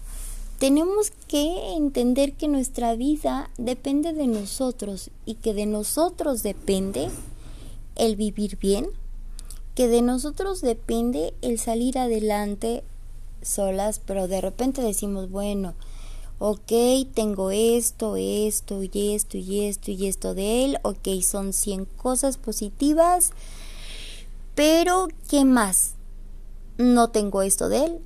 Tenemos 0.57 1.11
que 1.27 1.75
entender 1.75 2.33
que 2.33 2.47
nuestra 2.47 2.95
vida 2.95 3.51
depende 3.59 4.13
de 4.13 4.25
nosotros 4.25 5.11
y 5.27 5.35
que 5.35 5.53
de 5.53 5.67
nosotros 5.67 6.41
depende 6.41 7.11
el 7.95 8.15
vivir 8.15 8.57
bien, 8.57 8.87
que 9.75 9.87
de 9.87 10.01
nosotros 10.01 10.61
depende 10.61 11.35
el 11.43 11.59
salir 11.59 11.99
adelante 11.99 12.83
solas, 13.43 13.99
pero 13.99 14.27
de 14.27 14.41
repente 14.41 14.81
decimos, 14.81 15.29
bueno, 15.29 15.73
ok, 16.39 16.71
tengo 17.13 17.51
esto, 17.51 18.15
esto 18.17 18.83
y 18.83 19.13
esto 19.13 19.37
y 19.37 19.61
esto 19.61 19.91
y 19.91 20.07
esto 20.07 20.33
de 20.33 20.65
él, 20.65 20.77
ok, 20.83 21.21
son 21.21 21.53
100 21.53 21.85
cosas 21.85 22.37
positivas, 22.37 23.31
pero 24.55 25.07
¿qué 25.29 25.45
más? 25.45 25.93
No 26.77 27.09
tengo 27.09 27.43
esto 27.43 27.69
de 27.69 27.85
él, 27.85 27.99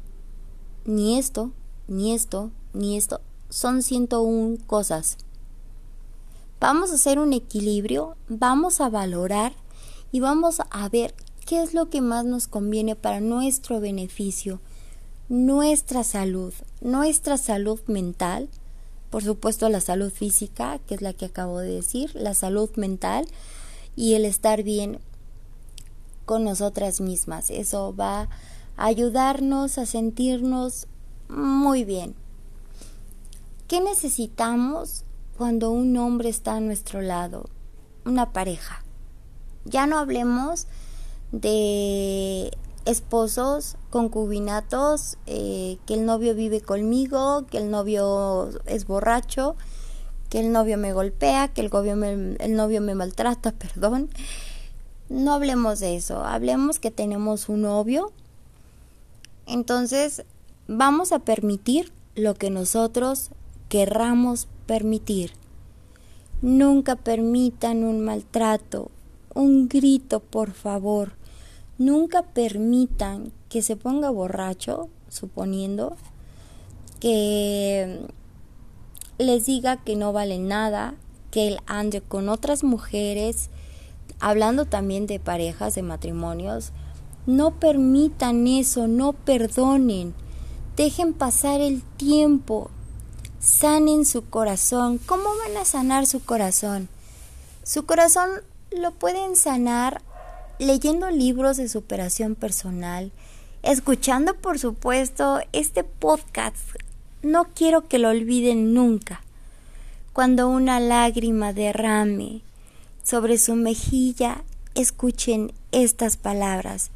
ni 0.86 1.18
esto, 1.18 1.52
ni 1.88 2.14
esto, 2.14 2.52
ni 2.74 2.98
esto, 2.98 3.22
son 3.50 3.82
101 3.82 4.58
cosas. 4.68 5.18
Vamos 6.60 6.92
a 6.92 6.96
hacer 6.96 7.20
un 7.20 7.34
equilibrio, 7.34 8.18
vamos 8.30 8.82
a 8.82 8.90
valorar 8.90 9.54
y 10.12 10.20
vamos 10.20 10.62
a 10.70 10.90
ver 10.90 11.14
qué 11.46 11.62
es 11.62 11.74
lo 11.74 11.90
que 11.90 12.02
más 12.02 12.26
nos 12.26 12.48
conviene 12.48 12.96
para 12.96 13.20
nuestro 13.20 13.80
beneficio 13.80 14.60
nuestra 15.30 16.04
salud, 16.04 16.54
nuestra 16.82 17.38
salud 17.38 17.80
mental, 17.88 18.50
por 19.10 19.24
supuesto 19.24 19.70
la 19.70 19.82
salud 19.82 20.12
física, 20.12 20.80
que 20.88 20.96
es 20.96 21.02
la 21.02 21.14
que 21.14 21.26
acabo 21.26 21.60
de 21.60 21.72
decir, 21.72 22.12
la 22.16 22.34
salud 22.34 22.70
mental 22.76 23.28
y 23.96 24.14
el 24.14 24.26
estar 24.26 24.64
bien 24.64 25.00
con 26.26 26.44
nosotras 26.44 27.02
mismas. 27.02 27.50
Eso 27.50 27.96
va 27.96 28.30
a 28.78 28.86
ayudarnos 28.86 29.78
a 29.78 29.86
sentirnos 29.86 30.88
muy 31.30 31.84
bien. 31.84 32.16
¿Qué 33.68 33.82
necesitamos 33.82 35.04
cuando 35.38 35.72
un 35.72 35.98
hombre 35.98 36.30
está 36.30 36.56
a 36.56 36.62
nuestro 36.62 37.02
lado? 37.02 37.50
Una 38.06 38.32
pareja. 38.32 38.84
Ya 39.66 39.88
no 39.88 39.98
hablemos 39.98 40.68
de 41.32 42.52
esposos, 42.88 43.76
concubinatos, 43.90 45.18
eh, 45.26 45.78
que 45.86 45.94
el 45.94 46.06
novio 46.06 46.34
vive 46.34 46.62
conmigo, 46.62 47.46
que 47.48 47.58
el 47.58 47.70
novio 47.70 48.50
es 48.66 48.88
borracho, 48.88 49.56
que 50.30 50.40
el 50.40 50.54
novio 50.54 50.78
me 50.78 50.94
golpea, 50.94 51.50
que 51.50 51.62
el, 51.62 52.38
el 52.40 52.56
novio 52.56 52.82
me 52.82 52.96
maltrata, 52.96 53.52
perdón. 53.60 54.10
No 55.10 55.34
hablemos 55.34 55.80
de 55.80 55.96
eso, 55.96 56.24
hablemos 56.24 56.80
que 56.80 56.92
tenemos 56.92 57.50
un 57.50 57.64
novio. 57.64 58.12
Entonces, 59.46 60.24
vamos 60.68 61.12
a 61.12 61.20
permitir 61.20 61.92
lo 62.16 62.36
que 62.36 62.50
nosotros 62.50 63.32
querramos 63.70 64.48
permitir. 64.66 65.34
Nunca 66.42 66.96
permitan 66.96 67.84
un 67.84 68.04
maltrato, 68.04 68.92
un 69.34 69.68
grito, 69.68 70.20
por 70.22 70.52
favor 70.52 71.18
Nunca 71.78 72.24
permitan 72.24 73.32
que 73.50 73.62
se 73.62 73.76
ponga 73.76 74.10
borracho, 74.10 74.90
suponiendo 75.10 75.96
que 77.00 78.08
les 79.18 79.46
diga 79.46 79.78
que 79.78 79.96
no 79.96 80.14
vale 80.14 80.40
nada, 80.40 80.96
que 81.32 81.48
él 81.48 81.60
ande 81.68 82.02
con 82.02 82.30
otras 82.30 82.64
mujeres, 82.64 83.50
hablando 84.20 84.66
también 84.66 85.08
de 85.08 85.20
parejas, 85.20 85.76
de 85.76 85.84
matrimonios. 85.84 86.72
No 87.26 87.60
permitan 87.60 88.48
eso, 88.48 88.88
no 88.88 89.14
perdonen, 89.14 90.14
dejen 90.76 91.14
pasar 91.14 91.62
el 91.62 91.84
tiempo, 91.84 92.72
sanen 93.40 94.06
su 94.06 94.24
corazón. 94.30 95.00
¿Cómo 95.06 95.26
van 95.46 95.58
a 95.58 95.66
sanar 95.66 96.08
su 96.08 96.24
corazón? 96.24 96.88
Su 97.64 97.86
corazón 97.86 98.30
lo 98.72 98.92
pueden 98.92 99.36
sanar 99.36 100.02
leyendo 100.60 101.10
libros 101.12 101.58
de 101.58 101.70
superación 101.70 102.36
personal, 102.36 103.12
escuchando 103.64 104.36
por 104.36 104.60
supuesto 104.60 105.40
este 105.54 105.84
podcast. 105.84 106.58
No 107.22 107.48
quiero 107.54 107.88
que 107.88 108.00
lo 108.00 108.10
olviden 108.10 108.74
nunca. 108.74 109.22
Cuando 110.14 110.50
una 110.50 110.80
lágrima 110.80 111.54
derrame 111.54 112.42
sobre 113.04 113.38
su 113.38 113.56
mejilla, 113.56 114.44
escuchen 114.76 115.54
estas 115.72 116.18
palabras 116.18 116.92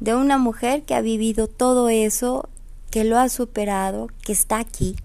de 0.00 0.14
una 0.14 0.38
mujer 0.38 0.82
que 0.82 0.94
ha 0.94 1.00
vivido 1.00 1.48
todo 1.48 1.88
eso, 1.88 2.48
que 2.90 3.04
lo 3.04 3.18
ha 3.18 3.28
superado, 3.28 4.08
que 4.22 4.32
está 4.32 4.58
aquí 4.58 4.96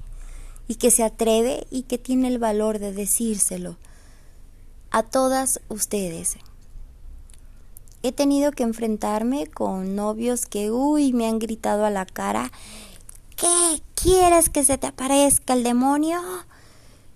y 0.67 0.75
que 0.75 0.91
se 0.91 1.03
atreve 1.03 1.65
y 1.69 1.83
que 1.83 1.97
tiene 1.97 2.27
el 2.27 2.39
valor 2.39 2.79
de 2.79 2.93
decírselo 2.93 3.77
a 4.91 5.03
todas 5.03 5.61
ustedes. 5.69 6.37
He 8.03 8.11
tenido 8.11 8.51
que 8.51 8.63
enfrentarme 8.63 9.47
con 9.47 9.95
novios 9.95 10.45
que, 10.45 10.71
uy, 10.71 11.13
me 11.13 11.27
han 11.27 11.37
gritado 11.37 11.85
a 11.85 11.91
la 11.91 12.05
cara, 12.05 12.51
¿qué? 13.35 13.81
¿Quieres 13.93 14.49
que 14.49 14.63
se 14.63 14.79
te 14.79 14.87
aparezca 14.87 15.53
el 15.53 15.63
demonio? 15.63 16.19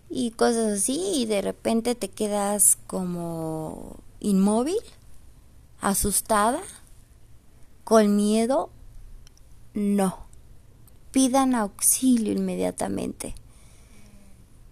Y 0.10 0.32
cosas 0.32 0.82
así, 0.82 1.02
y 1.15 1.26
de 1.26 1.41
repente 1.41 1.95
te 1.95 2.10
quedas 2.10 2.78
como 2.86 3.98
inmóvil, 4.19 4.78
asustada, 5.82 6.62
con 7.84 8.15
miedo. 8.15 8.69
No, 9.74 10.28
pidan 11.12 11.56
auxilio 11.56 12.32
inmediatamente. 12.32 13.34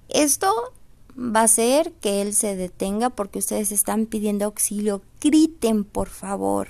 Esto 0.09 0.73
va 1.17 1.41
a 1.41 1.47
ser 1.47 1.91
que 1.93 2.21
él 2.21 2.33
se 2.33 2.55
detenga 2.55 3.09
porque 3.09 3.39
ustedes 3.39 3.71
están 3.71 4.05
pidiendo 4.05 4.45
auxilio. 4.45 5.01
Griten, 5.21 5.83
por 5.83 6.09
favor. 6.09 6.69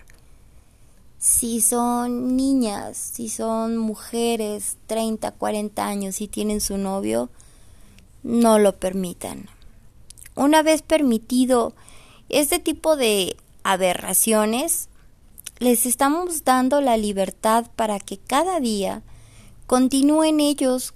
Si 1.18 1.62
son 1.62 2.36
niñas, 2.36 2.98
si 2.98 3.30
son 3.30 3.78
mujeres, 3.78 4.78
30, 4.88 5.32
40 5.32 5.86
años 5.86 6.20
y 6.20 6.28
tienen 6.28 6.60
su 6.60 6.78
novio, 6.78 7.30
no 8.24 8.60
lo 8.60 8.78
permitan. 8.78 9.48
Una 10.36 10.64
vez 10.64 10.82
permitido 10.82 11.74
este 12.30 12.60
tipo 12.60 12.96
de 12.98 13.38
aberraciones, 13.64 14.90
les 15.60 15.86
estamos 15.86 16.44
dando 16.44 16.82
la 16.82 16.98
libertad 16.98 17.68
para 17.76 18.00
que 18.00 18.18
cada 18.18 18.60
día 18.60 19.02
continúen 19.68 20.40
ellos 20.42 20.94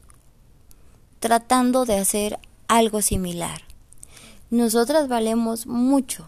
tratando 1.20 1.86
de 1.86 1.96
hacer 1.96 2.40
algo 2.68 3.02
similar. 3.02 3.62
Nosotras 4.50 5.08
valemos 5.08 5.68
mucho 5.68 6.26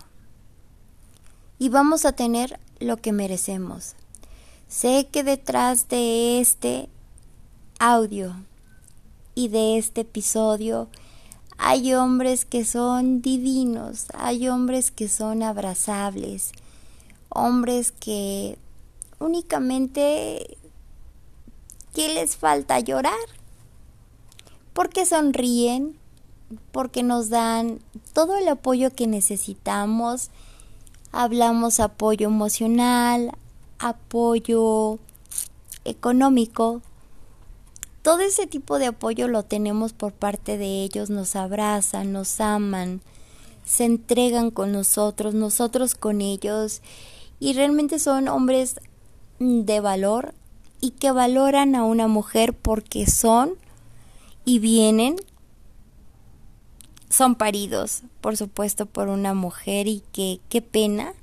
y 1.58 1.70
vamos 1.70 2.06
a 2.06 2.14
tener 2.14 2.60
lo 2.80 2.98
que 2.98 3.12
merecemos. 3.12 3.96
Sé 4.68 5.08
que 5.12 5.24
detrás 5.24 5.90
de 5.90 6.40
este 6.40 6.90
audio 7.80 8.36
y 9.36 9.48
de 9.48 9.78
este 9.78 10.02
episodio 10.02 10.90
hay 11.58 11.94
hombres 11.94 12.46
que 12.46 12.64
son 12.64 13.22
divinos, 13.22 14.06
hay 14.14 14.48
hombres 14.48 14.92
que 14.92 15.10
son 15.10 15.44
abrazables, 15.44 16.52
hombres 17.30 17.92
que 17.92 18.58
únicamente 19.20 20.58
¿qué 21.94 22.14
les 22.14 22.38
falta 22.38 22.80
llorar? 22.80 23.14
Porque 24.72 25.06
sonríen, 25.06 25.99
porque 26.72 27.04
nos 27.04 27.30
dan 27.30 27.80
todo 28.14 28.38
el 28.38 28.48
apoyo 28.48 28.94
que 28.94 29.08
necesitamos. 29.08 30.30
Hablamos 31.12 31.80
apoyo 31.80 32.28
emocional, 32.28 33.32
apoyo 33.80 35.00
económico, 35.86 36.82
todo 38.02 38.22
ese 38.22 38.48
tipo 38.48 38.80
de 38.80 38.88
apoyo 38.88 39.28
lo 39.28 39.44
tenemos 39.44 39.94
por 39.94 40.14
parte 40.14 40.58
de 40.58 40.84
ellos, 40.84 41.10
nos 41.10 41.36
abrazan, 41.36 42.12
nos 42.12 42.40
aman, 42.40 43.02
se 43.66 43.86
entregan 43.86 44.52
con 44.52 44.72
nosotros, 44.72 45.34
nosotros 45.34 45.96
con 45.96 46.22
ellos, 46.22 46.82
y 47.40 47.54
realmente 47.54 48.00
son 48.00 48.28
hombres 48.28 48.80
de 49.40 49.80
valor 49.80 50.34
y 50.82 50.92
que 50.92 51.12
valoran 51.12 51.76
a 51.76 51.84
una 51.84 52.08
mujer 52.08 52.54
porque 52.54 53.06
son 53.06 53.52
y 54.46 54.60
vienen, 54.60 55.18
son 57.10 57.36
paridos, 57.36 58.04
por 58.22 58.38
supuesto, 58.38 58.86
por 58.86 59.10
una 59.10 59.34
mujer 59.34 59.88
y 59.88 60.04
que 60.12 60.40
qué 60.50 60.62
pena 60.62 61.14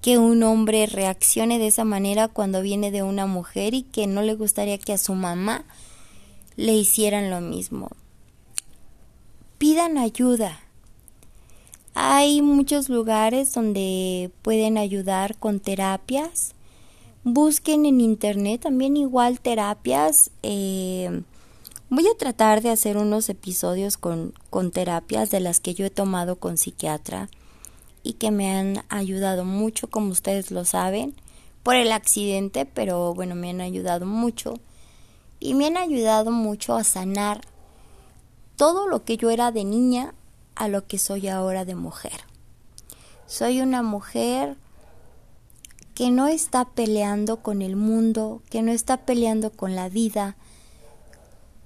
que 0.00 0.18
un 0.18 0.42
hombre 0.42 0.86
reaccione 0.86 1.58
de 1.58 1.68
esa 1.68 1.84
manera 1.84 2.28
cuando 2.28 2.60
viene 2.60 2.90
de 2.90 3.02
una 3.02 3.26
mujer 3.26 3.72
y 3.72 3.82
que 3.82 4.06
no 4.06 4.22
le 4.22 4.34
gustaría 4.34 4.76
que 4.76 4.92
a 4.92 4.98
su 4.98 5.14
mamá 5.14 5.64
le 6.56 6.74
hicieran 6.74 7.30
lo 7.30 7.40
mismo. 7.40 7.88
Pidan 9.58 9.96
ayuda. 9.96 10.60
Hay 11.94 12.42
muchos 12.42 12.88
lugares 12.88 13.54
donde 13.54 14.30
pueden 14.42 14.76
ayudar 14.76 15.38
con 15.38 15.58
terapias. 15.58 16.52
Busquen 17.22 17.86
en 17.86 18.00
internet 18.00 18.60
también 18.60 18.96
igual 18.96 19.40
terapias. 19.40 20.30
Eh, 20.42 21.22
voy 21.90 22.06
a 22.08 22.16
tratar 22.16 22.62
de 22.62 22.70
hacer 22.70 22.96
unos 22.96 23.28
episodios 23.28 23.96
con, 23.96 24.34
con 24.50 24.70
terapias 24.70 25.30
de 25.30 25.40
las 25.40 25.60
que 25.60 25.74
yo 25.74 25.86
he 25.86 25.90
tomado 25.90 26.36
con 26.36 26.56
psiquiatra 26.56 27.28
y 28.02 28.14
que 28.14 28.30
me 28.30 28.54
han 28.56 28.84
ayudado 28.88 29.44
mucho, 29.44 29.88
como 29.88 30.10
ustedes 30.10 30.50
lo 30.50 30.64
saben, 30.64 31.14
por 31.62 31.76
el 31.76 31.92
accidente, 31.92 32.66
pero 32.66 33.14
bueno, 33.14 33.34
me 33.34 33.50
han 33.50 33.60
ayudado 33.60 34.06
mucho 34.06 34.60
y 35.40 35.54
me 35.54 35.66
han 35.66 35.76
ayudado 35.76 36.30
mucho 36.30 36.74
a 36.74 36.84
sanar 36.84 37.42
todo 38.56 38.86
lo 38.86 39.04
que 39.04 39.16
yo 39.16 39.30
era 39.30 39.50
de 39.50 39.64
niña 39.64 40.14
a 40.54 40.68
lo 40.68 40.86
que 40.86 40.98
soy 40.98 41.28
ahora 41.28 41.64
de 41.64 41.74
mujer. 41.74 42.20
Soy 43.26 43.60
una 43.60 43.82
mujer 43.82 44.56
que 45.94 46.10
no 46.10 46.26
está 46.26 46.64
peleando 46.64 47.38
con 47.38 47.62
el 47.62 47.76
mundo, 47.76 48.42
que 48.50 48.62
no 48.62 48.72
está 48.72 48.98
peleando 48.98 49.50
con 49.50 49.74
la 49.74 49.88
vida, 49.88 50.36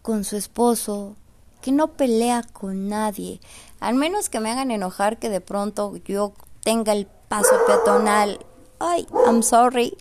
con 0.02 0.24
su 0.24 0.37
esposo, 0.37 1.16
que 1.61 1.72
no 1.72 1.88
pelea 1.92 2.42
con 2.42 2.88
nadie, 2.88 3.40
al 3.80 3.94
menos 3.94 4.28
que 4.28 4.40
me 4.40 4.50
hagan 4.50 4.70
enojar 4.70 5.18
que 5.18 5.28
de 5.28 5.40
pronto 5.40 5.96
yo 6.04 6.32
tenga 6.62 6.92
el 6.92 7.06
paso 7.28 7.54
peatonal. 7.66 8.44
Ay, 8.80 9.06
I'm 9.26 9.42
sorry, 9.42 9.96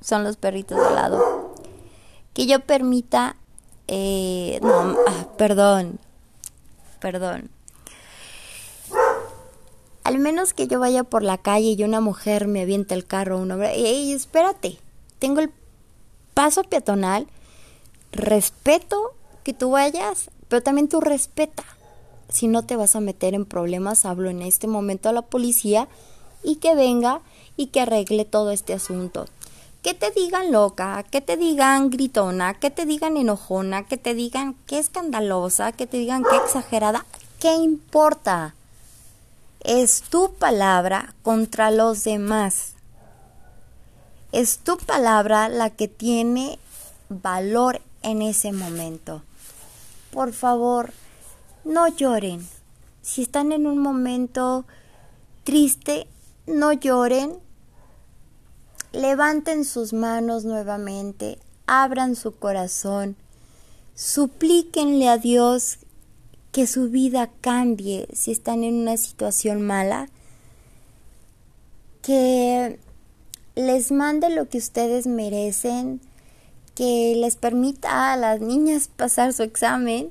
son 0.00 0.24
los 0.24 0.36
perritos 0.36 0.78
de 0.78 0.94
lado. 0.94 1.54
Que 2.34 2.46
yo 2.46 2.60
permita, 2.60 3.36
eh, 3.88 4.58
no, 4.62 4.96
ah, 5.06 5.26
perdón, 5.36 5.98
perdón. 7.00 7.50
Al 10.04 10.18
menos 10.18 10.52
que 10.52 10.66
yo 10.66 10.80
vaya 10.80 11.04
por 11.04 11.22
la 11.22 11.38
calle 11.38 11.74
y 11.76 11.84
una 11.84 12.00
mujer 12.00 12.48
me 12.48 12.62
avienta 12.62 12.94
el 12.94 13.06
carro, 13.06 13.38
un 13.38 13.52
hombre, 13.52 13.74
ey, 13.74 14.12
espérate, 14.12 14.78
tengo 15.18 15.40
el 15.40 15.52
paso 16.34 16.64
peatonal, 16.64 17.28
respeto 18.10 19.14
que 19.42 19.52
tú 19.52 19.70
vayas, 19.70 20.30
pero 20.48 20.62
también 20.62 20.88
tú 20.88 21.00
respeta. 21.00 21.64
Si 22.28 22.48
no 22.48 22.62
te 22.62 22.76
vas 22.76 22.96
a 22.96 23.00
meter 23.00 23.34
en 23.34 23.44
problemas, 23.44 24.04
hablo 24.04 24.30
en 24.30 24.42
este 24.42 24.66
momento 24.66 25.08
a 25.08 25.12
la 25.12 25.22
policía 25.22 25.88
y 26.42 26.56
que 26.56 26.74
venga 26.74 27.20
y 27.56 27.66
que 27.66 27.80
arregle 27.80 28.24
todo 28.24 28.50
este 28.50 28.72
asunto. 28.72 29.26
Que 29.82 29.94
te 29.94 30.10
digan 30.10 30.52
loca, 30.52 31.02
que 31.02 31.20
te 31.20 31.36
digan 31.36 31.90
gritona, 31.90 32.54
que 32.54 32.70
te 32.70 32.86
digan 32.86 33.16
enojona, 33.16 33.86
que 33.86 33.96
te 33.96 34.14
digan 34.14 34.54
que 34.66 34.78
escandalosa, 34.78 35.72
que 35.72 35.86
te 35.86 35.98
digan 35.98 36.22
que 36.22 36.36
exagerada, 36.36 37.04
¿qué 37.40 37.54
importa? 37.54 38.54
Es 39.60 40.02
tu 40.02 40.32
palabra 40.34 41.14
contra 41.22 41.70
los 41.70 42.04
demás. 42.04 42.74
Es 44.30 44.58
tu 44.58 44.78
palabra 44.78 45.48
la 45.48 45.70
que 45.70 45.88
tiene 45.88 46.58
valor 47.08 47.82
en 48.02 48.22
ese 48.22 48.52
momento 48.52 49.22
por 50.12 50.34
favor, 50.34 50.92
no 51.64 51.88
lloren. 51.88 52.46
Si 53.00 53.22
están 53.22 53.50
en 53.50 53.66
un 53.66 53.78
momento 53.78 54.66
triste, 55.42 56.06
no 56.46 56.72
lloren. 56.72 57.38
Levanten 58.92 59.64
sus 59.64 59.94
manos 59.94 60.44
nuevamente, 60.44 61.38
abran 61.66 62.14
su 62.14 62.32
corazón, 62.32 63.16
suplíquenle 63.94 65.08
a 65.08 65.16
Dios 65.16 65.78
que 66.52 66.66
su 66.66 66.90
vida 66.90 67.30
cambie 67.40 68.06
si 68.12 68.32
están 68.32 68.64
en 68.64 68.74
una 68.74 68.98
situación 68.98 69.62
mala, 69.62 70.10
que 72.02 72.78
les 73.54 73.90
mande 73.90 74.28
lo 74.28 74.50
que 74.50 74.58
ustedes 74.58 75.06
merecen, 75.06 76.02
que 76.74 77.14
les 77.16 77.36
permita 77.36 78.12
a 78.12 78.16
las 78.16 78.40
niñas 78.40 78.88
pasar 78.94 79.32
su 79.32 79.42
examen, 79.42 80.10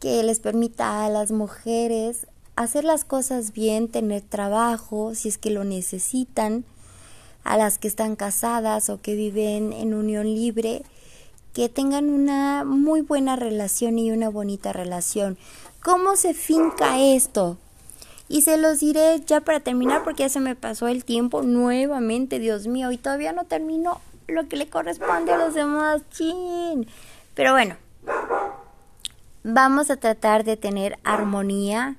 que 0.00 0.22
les 0.22 0.40
permita 0.40 1.04
a 1.04 1.08
las 1.08 1.30
mujeres 1.30 2.26
hacer 2.56 2.84
las 2.84 3.04
cosas 3.04 3.52
bien, 3.52 3.88
tener 3.88 4.22
trabajo 4.22 5.14
si 5.14 5.28
es 5.28 5.38
que 5.38 5.50
lo 5.50 5.64
necesitan, 5.64 6.64
a 7.44 7.56
las 7.56 7.78
que 7.78 7.88
están 7.88 8.16
casadas 8.16 8.88
o 8.88 9.00
que 9.00 9.14
viven 9.14 9.72
en 9.72 9.94
unión 9.94 10.26
libre, 10.26 10.82
que 11.52 11.68
tengan 11.68 12.08
una 12.08 12.64
muy 12.64 13.00
buena 13.00 13.36
relación 13.36 13.98
y 13.98 14.10
una 14.10 14.28
bonita 14.28 14.72
relación. 14.72 15.36
¿Cómo 15.82 16.16
se 16.16 16.34
finca 16.34 17.00
esto? 17.00 17.58
Y 18.28 18.42
se 18.42 18.56
los 18.56 18.80
diré 18.80 19.20
ya 19.26 19.40
para 19.40 19.60
terminar 19.60 20.04
porque 20.04 20.22
ya 20.22 20.28
se 20.28 20.40
me 20.40 20.54
pasó 20.54 20.88
el 20.88 21.04
tiempo 21.04 21.42
nuevamente, 21.42 22.38
Dios 22.38 22.66
mío, 22.66 22.92
y 22.92 22.96
todavía 22.96 23.32
no 23.32 23.44
termino 23.44 24.00
lo 24.32 24.48
que 24.48 24.56
le 24.56 24.68
corresponde 24.68 25.32
a 25.32 25.38
los 25.38 25.54
demás, 25.54 26.02
chin. 26.10 26.86
Pero 27.34 27.52
bueno, 27.52 27.76
vamos 29.44 29.90
a 29.90 29.96
tratar 29.96 30.44
de 30.44 30.56
tener 30.56 30.98
armonía. 31.04 31.96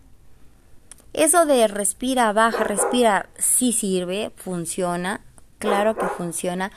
Eso 1.13 1.45
de 1.45 1.67
respira, 1.67 2.33
baja, 2.33 2.63
respira, 2.63 3.29
sí 3.37 3.71
sirve, 3.71 4.31
funciona, 4.35 5.21
claro 5.59 5.95
que 5.95 6.07
funciona, 6.07 6.71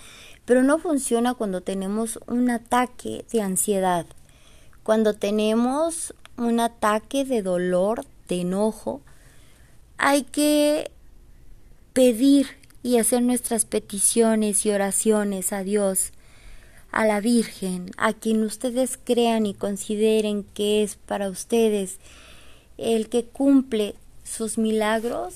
pero 0.45 0.63
no 0.63 0.79
funciona 0.79 1.35
cuando 1.35 1.63
tenemos 1.63 2.21
un 2.27 2.51
ataque 2.51 3.25
de 3.33 3.41
ansiedad, 3.41 4.07
cuando 4.83 5.15
tenemos 5.15 6.15
un 6.37 6.61
ataque 6.61 7.25
de 7.25 7.43
dolor, 7.43 8.05
de 8.29 8.43
enojo, 8.43 9.01
hay 9.99 10.23
que 10.25 10.91
pedir 11.93 12.47
y 12.87 12.99
hacer 12.99 13.21
nuestras 13.21 13.65
peticiones 13.65 14.65
y 14.65 14.71
oraciones 14.71 15.53
a 15.53 15.65
Dios, 15.65 16.13
a 16.93 17.05
la 17.05 17.19
Virgen, 17.19 17.91
a 17.97 18.13
quien 18.13 18.45
ustedes 18.45 18.97
crean 19.03 19.45
y 19.45 19.55
consideren 19.55 20.45
que 20.55 20.85
es 20.85 20.95
para 20.95 21.29
ustedes 21.29 21.99
el 22.79 23.09
que 23.09 23.25
cumple 23.25 23.97
sus 24.23 24.57
milagros, 24.57 25.35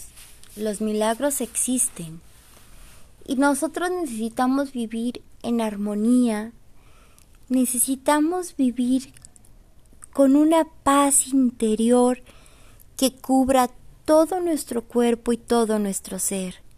los 0.55 0.81
milagros 0.81 1.41
existen. 1.41 2.21
Y 3.27 3.35
nosotros 3.35 3.91
necesitamos 3.91 4.71
vivir 4.71 5.21
en 5.43 5.61
armonía, 5.61 6.53
necesitamos 7.49 8.55
vivir 8.57 9.13
con 10.13 10.37
una 10.37 10.69
paz 10.85 11.27
interior 11.27 12.23
que 12.97 13.13
cubra 13.13 13.71
todo 14.05 14.39
nuestro 14.39 14.85
cuerpo 14.85 15.33
y 15.33 15.37
todo 15.37 15.81
nuestro 15.81 16.21
ser. 16.21 16.70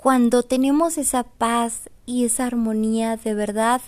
Cuando 0.00 0.44
tenemos 0.44 0.96
esa 0.96 1.24
paz 1.24 1.90
y 2.06 2.24
esa 2.24 2.46
armonía 2.46 3.16
de 3.16 3.34
verdad, 3.34 3.82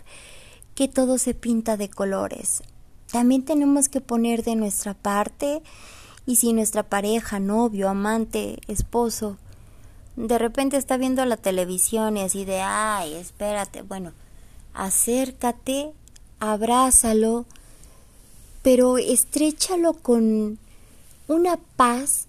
que 0.75 0.89
todo 0.89 1.19
se 1.19 1.35
pinta 1.35 1.77
de 1.77 1.89
colores. 1.89 2.65
También 3.13 3.45
tenemos 3.45 3.89
que 3.89 4.01
poner 4.01 4.43
de 4.43 4.57
nuestra 4.57 4.95
parte 4.95 5.63
y 6.27 6.35
si 6.35 6.53
nuestra 6.53 6.83
pareja, 6.83 7.39
novio, 7.39 7.89
amante, 7.89 8.59
esposo, 8.67 9.37
de 10.17 10.37
repente 10.37 10.77
está 10.77 10.97
viendo 10.97 11.25
la 11.27 11.37
televisión 11.37 12.17
y 12.17 12.23
así 12.23 12.45
de, 12.45 12.61
ay, 12.61 13.15
espérate, 13.15 13.83
bueno, 13.83 14.13
acércate, 14.75 15.93
abrázalo, 16.41 17.47
pero 18.63 18.99
estrechalo 18.99 19.93
con 19.93 20.59
una 21.29 21.57
paz 21.77 22.27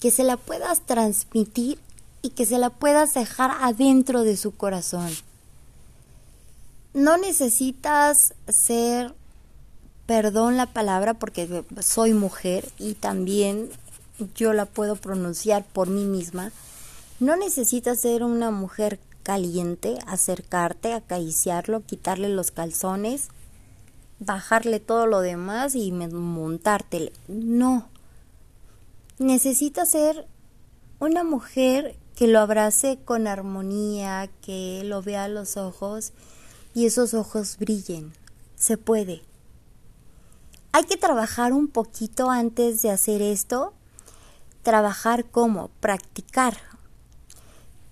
que 0.00 0.10
se 0.10 0.24
la 0.24 0.36
puedas 0.36 0.80
transmitir 0.80 1.78
y 2.22 2.30
que 2.30 2.46
se 2.46 2.58
la 2.58 2.70
puedas 2.70 3.14
dejar 3.14 3.50
adentro 3.60 4.22
de 4.22 4.36
su 4.36 4.52
corazón. 4.52 5.10
No 6.94 7.16
necesitas 7.16 8.34
ser, 8.48 9.14
perdón 10.06 10.56
la 10.56 10.66
palabra 10.66 11.14
porque 11.14 11.64
soy 11.80 12.14
mujer 12.14 12.68
y 12.78 12.94
también 12.94 13.68
yo 14.34 14.52
la 14.52 14.66
puedo 14.66 14.96
pronunciar 14.96 15.64
por 15.64 15.88
mí 15.88 16.04
misma, 16.04 16.50
no 17.20 17.36
necesitas 17.36 18.00
ser 18.00 18.22
una 18.22 18.50
mujer 18.50 19.00
caliente, 19.22 19.98
acercarte, 20.06 20.92
acariciarlo, 20.92 21.82
quitarle 21.82 22.28
los 22.28 22.50
calzones, 22.50 23.28
bajarle 24.20 24.80
todo 24.80 25.06
lo 25.06 25.20
demás 25.20 25.74
y 25.74 25.92
montártele. 25.92 27.12
No. 27.28 27.88
Necesita 29.18 29.84
ser 29.84 30.26
una 31.00 31.24
mujer 31.24 31.96
que 32.18 32.26
lo 32.26 32.40
abrace 32.40 32.98
con 33.04 33.28
armonía, 33.28 34.28
que 34.42 34.82
lo 34.84 35.02
vea 35.02 35.24
a 35.24 35.28
los 35.28 35.56
ojos 35.56 36.12
y 36.74 36.86
esos 36.86 37.14
ojos 37.14 37.58
brillen. 37.60 38.12
Se 38.56 38.76
puede. 38.76 39.22
Hay 40.72 40.82
que 40.82 40.96
trabajar 40.96 41.52
un 41.52 41.68
poquito 41.68 42.28
antes 42.28 42.82
de 42.82 42.90
hacer 42.90 43.22
esto. 43.22 43.72
Trabajar 44.64 45.26
como 45.26 45.68
practicar. 45.78 46.56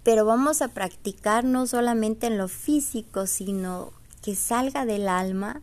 Pero 0.03 0.25
vamos 0.25 0.61
a 0.61 0.75
practicar 0.75 1.45
no 1.45 1.69
solamente 1.69 2.27
en 2.27 2.37
lo 2.37 2.49
físico, 2.49 3.29
sino 3.29 3.93
que 4.23 4.35
salga 4.35 4.87
del 4.87 5.07
alma, 5.07 5.63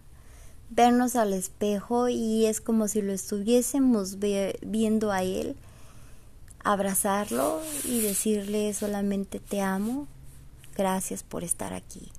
vernos 0.70 1.18
al 1.18 1.34
espejo 1.34 2.08
y 2.08 2.46
es 2.46 2.62
como 2.62 2.88
si 2.88 3.02
lo 3.02 3.12
estuviésemos 3.12 4.20
viendo 4.62 5.12
a 5.12 5.22
él, 5.22 5.58
abrazarlo 6.64 7.62
y 7.86 8.02
decirle 8.02 8.74
solamente 8.74 9.40
te 9.40 9.62
amo, 9.62 10.08
gracias 10.76 11.24
por 11.24 11.44
estar 11.44 11.74
aquí. 11.74 12.12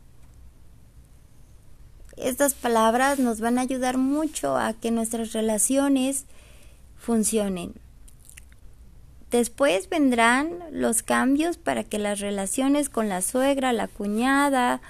Estas 2.16 2.54
palabras 2.54 3.18
nos 3.18 3.40
van 3.40 3.59
a 3.59 3.62
ayudar 3.62 3.98
mucho 3.98 4.57
a 4.57 4.72
que 4.72 4.90
nuestras 4.90 5.33
relaciones 5.33 6.26
funcionen. 6.96 7.74
Después 9.30 9.88
vendrán 9.88 10.61
los 10.70 11.02
cambios 11.02 11.57
para 11.57 11.83
que 11.83 11.98
las 11.98 12.20
relaciones 12.20 12.88
con 12.88 13.09
la 13.09 13.20
suegra, 13.20 13.72
la 13.72 13.88
cuñada, 13.88 14.80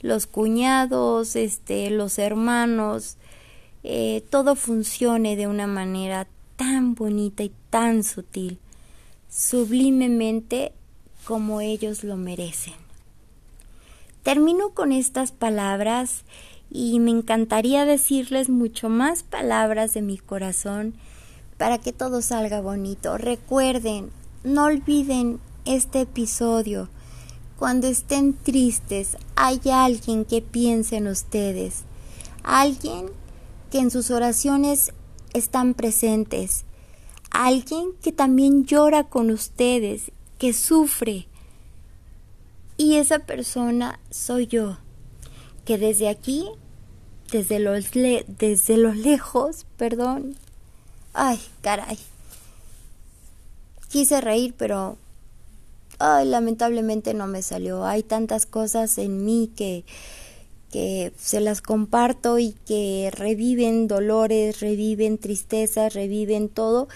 los 0.00 0.28
cuñados, 0.28 1.34
este, 1.34 1.90
los 1.90 2.20
hermanos, 2.20 3.16
eh, 3.82 4.22
todo 4.30 4.54
funcione 4.54 5.34
de 5.34 5.48
una 5.48 5.66
manera 5.66 6.28
tan 6.56 6.94
bonita 6.94 7.42
y 7.42 7.52
tan 7.70 8.04
sutil, 8.04 8.58
sublimemente 9.28 10.72
como 11.24 11.60
ellos 11.60 12.04
lo 12.04 12.16
merecen. 12.16 12.74
Termino 14.22 14.70
con 14.70 14.92
estas 14.92 15.32
palabras 15.32 16.24
y 16.70 17.00
me 17.00 17.10
encantaría 17.10 17.84
decirles 17.84 18.48
mucho 18.48 18.88
más 18.88 19.22
palabras 19.22 19.94
de 19.94 20.02
mi 20.02 20.18
corazón 20.18 20.94
para 21.56 21.78
que 21.78 21.92
todo 21.92 22.22
salga 22.22 22.60
bonito. 22.60 23.18
Recuerden, 23.18 24.10
no 24.44 24.64
olviden 24.64 25.40
este 25.64 26.02
episodio. 26.02 26.88
Cuando 27.58 27.88
estén 27.88 28.34
tristes, 28.34 29.16
hay 29.34 29.60
alguien 29.72 30.24
que 30.24 30.42
piense 30.42 30.96
en 30.96 31.08
ustedes, 31.08 31.82
alguien 32.44 33.06
que 33.70 33.78
en 33.78 33.90
sus 33.90 34.10
oraciones 34.10 34.92
están 35.32 35.74
presentes, 35.74 36.64
alguien 37.30 37.92
que 38.02 38.12
también 38.12 38.64
llora 38.64 39.04
con 39.04 39.30
ustedes, 39.30 40.12
que 40.38 40.52
sufre. 40.52 41.26
Y 42.76 42.96
esa 42.96 43.20
persona 43.20 43.98
soy 44.10 44.46
yo 44.46 44.78
que 45.64 45.76
desde 45.76 46.08
aquí, 46.08 46.48
desde 47.30 47.58
los, 47.58 47.90
desde 47.92 48.76
los 48.78 48.96
lejos, 48.96 49.66
perdón, 49.76 50.34
ay, 51.12 51.38
caray, 51.60 51.98
quise 53.90 54.20
reír, 54.22 54.54
pero 54.56 54.96
ay, 55.98 56.26
lamentablemente 56.26 57.12
no 57.12 57.26
me 57.26 57.42
salió. 57.42 57.84
Hay 57.84 58.02
tantas 58.02 58.46
cosas 58.46 58.96
en 58.96 59.26
mí 59.26 59.52
que, 59.54 59.84
que 60.70 61.12
se 61.18 61.40
las 61.40 61.62
comparto 61.62 62.38
y 62.38 62.52
que 62.66 63.10
reviven 63.12 63.88
dolores, 63.88 64.60
reviven 64.60 65.18
tristezas, 65.18 65.94
reviven 65.94 66.48
todo, 66.48 66.88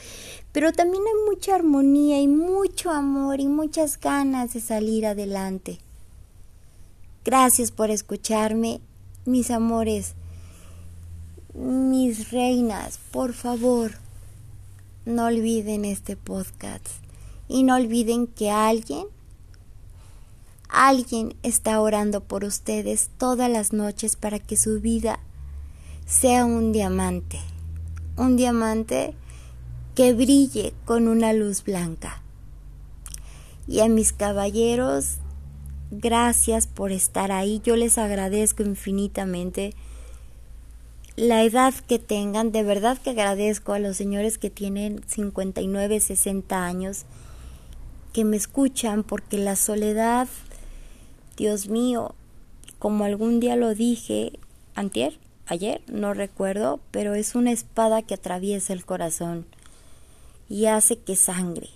pero 0.52 0.72
también 0.72 1.02
hay 1.06 1.34
mucha 1.34 1.54
armonía 1.54 2.20
y 2.20 2.28
mucho 2.28 2.90
amor 2.90 3.40
y 3.40 3.48
muchas 3.48 3.98
ganas 3.98 4.52
de 4.52 4.60
salir 4.60 5.06
adelante. 5.06 5.78
Gracias 7.24 7.70
por 7.70 7.90
escucharme, 7.90 8.80
mis 9.24 9.50
amores, 9.50 10.14
mis 11.54 12.30
reinas, 12.30 12.98
por 13.10 13.32
favor, 13.32 13.92
no 15.04 15.26
olviden 15.26 15.84
este 15.84 16.16
podcast 16.16 16.86
y 17.48 17.62
no 17.62 17.76
olviden 17.76 18.26
que 18.26 18.50
alguien, 18.50 19.06
alguien 20.72 21.34
está 21.42 21.80
orando 21.80 22.22
por 22.22 22.44
ustedes 22.44 23.10
todas 23.18 23.50
las 23.50 23.72
noches 23.72 24.16
para 24.16 24.38
que 24.38 24.56
su 24.56 24.80
vida 24.80 25.20
sea 26.06 26.44
un 26.44 26.72
diamante, 26.72 27.40
un 28.16 28.36
diamante 28.36 29.14
que 29.94 30.12
brille 30.14 30.74
con 30.84 31.08
una 31.08 31.32
luz 31.32 31.64
blanca. 31.64 32.22
Y 33.68 33.80
a 33.80 33.88
mis 33.88 34.12
caballeros 34.12 35.18
Gracias 35.94 36.66
por 36.66 36.90
estar 36.90 37.32
ahí. 37.32 37.60
Yo 37.62 37.76
les 37.76 37.98
agradezco 37.98 38.62
infinitamente 38.62 39.74
la 41.16 41.44
edad 41.44 41.74
que 41.86 41.98
tengan. 41.98 42.50
De 42.50 42.62
verdad 42.62 42.96
que 42.96 43.10
agradezco 43.10 43.74
a 43.74 43.78
los 43.78 43.98
señores 43.98 44.38
que 44.38 44.48
tienen 44.48 45.02
59, 45.06 46.00
60 46.00 46.64
años, 46.64 47.04
que 48.14 48.24
me 48.24 48.38
escuchan, 48.38 49.02
porque 49.02 49.36
la 49.36 49.54
soledad, 49.54 50.28
Dios 51.36 51.68
mío, 51.68 52.14
como 52.78 53.04
algún 53.04 53.40
día 53.40 53.56
lo 53.56 53.74
dije, 53.74 54.38
antier, 54.74 55.18
ayer, 55.46 55.82
no 55.86 56.14
recuerdo, 56.14 56.80
pero 56.90 57.14
es 57.14 57.34
una 57.34 57.52
espada 57.52 58.02
que 58.02 58.14
atraviesa 58.14 58.72
el 58.72 58.84
corazón 58.84 59.46
y 60.48 60.66
hace 60.66 60.98
que 60.98 61.16
sangre. 61.16 61.70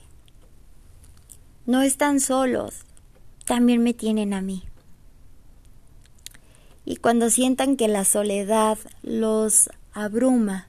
No 1.65 1.83
están 1.83 2.21
solos, 2.21 2.85
también 3.45 3.83
me 3.83 3.95
tienen 3.95 4.35
a 4.35 4.41
mí. 4.41 4.65
Y 6.85 6.97
cuando 6.97 7.31
sientan 7.31 7.77
que 7.77 7.89
la 7.89 8.05
soledad 8.05 8.79
los 9.03 9.71
abruma, 9.93 10.69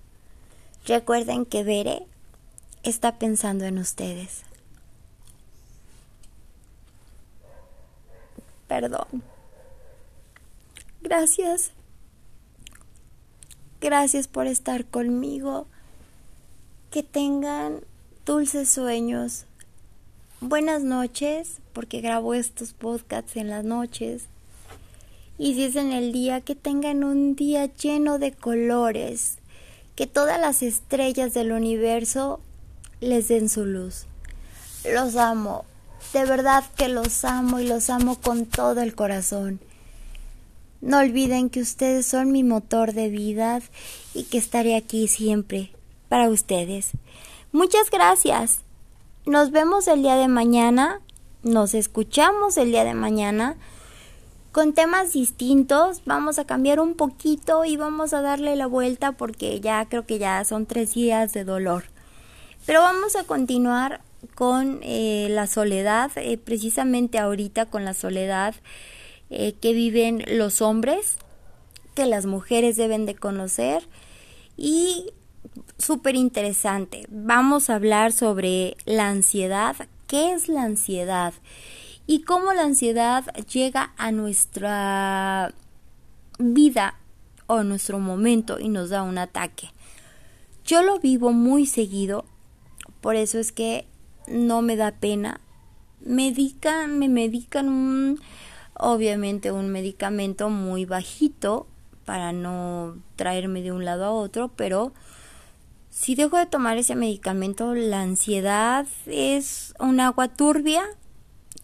recuerden 0.85 1.45
que 1.45 1.63
Veré 1.63 2.07
está 2.83 3.19
pensando 3.19 3.65
en 3.65 3.77
ustedes. 3.77 4.46
Perdón. 8.67 9.23
Gracias. 11.01 11.71
Gracias 13.79 14.27
por 14.27 14.47
estar 14.47 14.85
conmigo. 14.85 15.67
Que 16.91 17.03
tengan 17.03 17.81
dulces 18.25 18.69
sueños. 18.69 19.45
Buenas 20.41 20.83
noches 20.83 21.59
porque 21.73 22.01
grabo 22.01 22.33
estos 22.33 22.73
podcasts 22.73 23.37
en 23.37 23.49
las 23.49 23.63
noches. 23.63 24.25
Y 25.37 25.53
si 25.53 25.65
es 25.65 25.75
en 25.75 25.91
el 25.91 26.11
día, 26.11 26.41
que 26.41 26.55
tengan 26.55 27.03
un 27.03 27.35
día 27.35 27.65
lleno 27.65 28.17
de 28.17 28.31
colores, 28.31 29.37
que 29.95 30.07
todas 30.07 30.39
las 30.39 30.63
estrellas 30.63 31.33
del 31.33 31.51
universo 31.51 32.39
les 32.99 33.27
den 33.27 33.47
su 33.47 33.65
luz. 33.65 34.05
Los 34.83 35.15
amo, 35.15 35.65
de 36.13 36.25
verdad 36.25 36.63
que 36.75 36.87
los 36.87 37.23
amo 37.25 37.59
y 37.59 37.67
los 37.67 37.89
amo 37.89 38.19
con 38.19 38.45
todo 38.45 38.81
el 38.81 38.95
corazón. 38.95 39.59
No 40.81 40.99
olviden 40.99 41.49
que 41.49 41.61
ustedes 41.61 42.05
son 42.05 42.31
mi 42.31 42.43
motor 42.43 42.93
de 42.93 43.09
vida 43.09 43.61
y 44.13 44.23
que 44.23 44.37
estaré 44.37 44.75
aquí 44.75 45.07
siempre 45.07 45.71
para 46.09 46.29
ustedes. 46.29 46.91
Muchas 47.51 47.89
gracias. 47.89 48.61
Nos 49.25 49.51
vemos 49.51 49.87
el 49.87 50.03
día 50.03 50.15
de 50.15 50.27
mañana 50.27 51.01
nos 51.43 51.73
escuchamos 51.73 52.57
el 52.57 52.71
día 52.71 52.83
de 52.83 52.93
mañana 52.93 53.55
con 54.51 54.73
temas 54.73 55.13
distintos. 55.13 56.01
Vamos 56.05 56.39
a 56.39 56.45
cambiar 56.45 56.79
un 56.79 56.95
poquito 56.95 57.63
y 57.63 57.77
vamos 57.77 58.13
a 58.13 58.21
darle 58.21 58.55
la 58.55 58.67
vuelta 58.67 59.13
porque 59.13 59.59
ya 59.59 59.85
creo 59.87 60.05
que 60.05 60.19
ya 60.19 60.43
son 60.45 60.65
tres 60.65 60.93
días 60.93 61.33
de 61.33 61.43
dolor. 61.43 61.85
Pero 62.65 62.81
vamos 62.81 63.15
a 63.15 63.23
continuar 63.23 64.01
con 64.35 64.79
eh, 64.83 65.27
la 65.29 65.47
soledad, 65.47 66.11
eh, 66.15 66.37
precisamente 66.37 67.19
ahorita 67.19 67.65
con 67.65 67.85
la 67.85 67.93
soledad 67.93 68.55
eh, 69.29 69.53
que 69.53 69.73
viven 69.73 70.23
los 70.27 70.61
hombres, 70.61 71.17
que 71.95 72.05
las 72.05 72.25
mujeres 72.25 72.77
deben 72.77 73.05
de 73.05 73.15
conocer 73.15 73.87
y 74.55 75.11
súper 75.77 76.15
interesante. 76.15 77.05
Vamos 77.09 77.69
a 77.69 77.75
hablar 77.75 78.11
sobre 78.11 78.77
la 78.85 79.09
ansiedad, 79.09 79.75
qué 80.07 80.33
es 80.33 80.47
la 80.47 80.63
ansiedad 80.63 81.33
y 82.05 82.21
cómo 82.21 82.53
la 82.53 82.63
ansiedad 82.63 83.25
llega 83.45 83.93
a 83.97 84.11
nuestra 84.11 85.53
vida 86.39 86.95
o 87.47 87.63
nuestro 87.63 87.99
momento 87.99 88.59
y 88.59 88.69
nos 88.69 88.89
da 88.89 89.03
un 89.03 89.17
ataque. 89.17 89.71
Yo 90.65 90.83
lo 90.83 90.99
vivo 90.99 91.31
muy 91.31 91.65
seguido, 91.65 92.25
por 93.01 93.15
eso 93.15 93.39
es 93.39 93.51
que 93.51 93.87
no 94.27 94.61
me 94.61 94.75
da 94.75 94.91
pena. 94.91 95.39
Medican, 96.01 96.99
me 96.99 97.09
medican 97.09 98.19
obviamente 98.73 99.51
un 99.51 99.69
medicamento 99.69 100.49
muy 100.49 100.85
bajito 100.85 101.67
para 102.05 102.31
no 102.31 102.97
traerme 103.15 103.61
de 103.61 103.71
un 103.71 103.83
lado 103.83 104.05
a 104.05 104.11
otro, 104.11 104.49
pero 104.49 104.93
si 105.89 106.15
dejo 106.15 106.37
de 106.37 106.45
tomar 106.45 106.77
ese 106.77 106.95
medicamento, 106.95 107.73
la 107.73 108.01
ansiedad 108.01 108.85
es 109.07 109.73
un 109.79 109.99
agua 109.99 110.27
turbia 110.27 110.83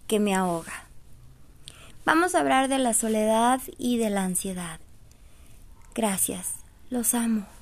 que 0.08 0.20
me 0.20 0.34
ahoga. 0.34 0.88
Vamos 2.06 2.36
a 2.36 2.40
hablar 2.42 2.68
de 2.68 2.80
la 2.80 2.94
soledad 2.94 3.62
y 3.78 3.98
de 3.98 4.10
la 4.10 4.24
ansiedad. 4.24 4.80
Gracias, 5.96 6.56
los 6.90 7.14
amo. 7.14 7.53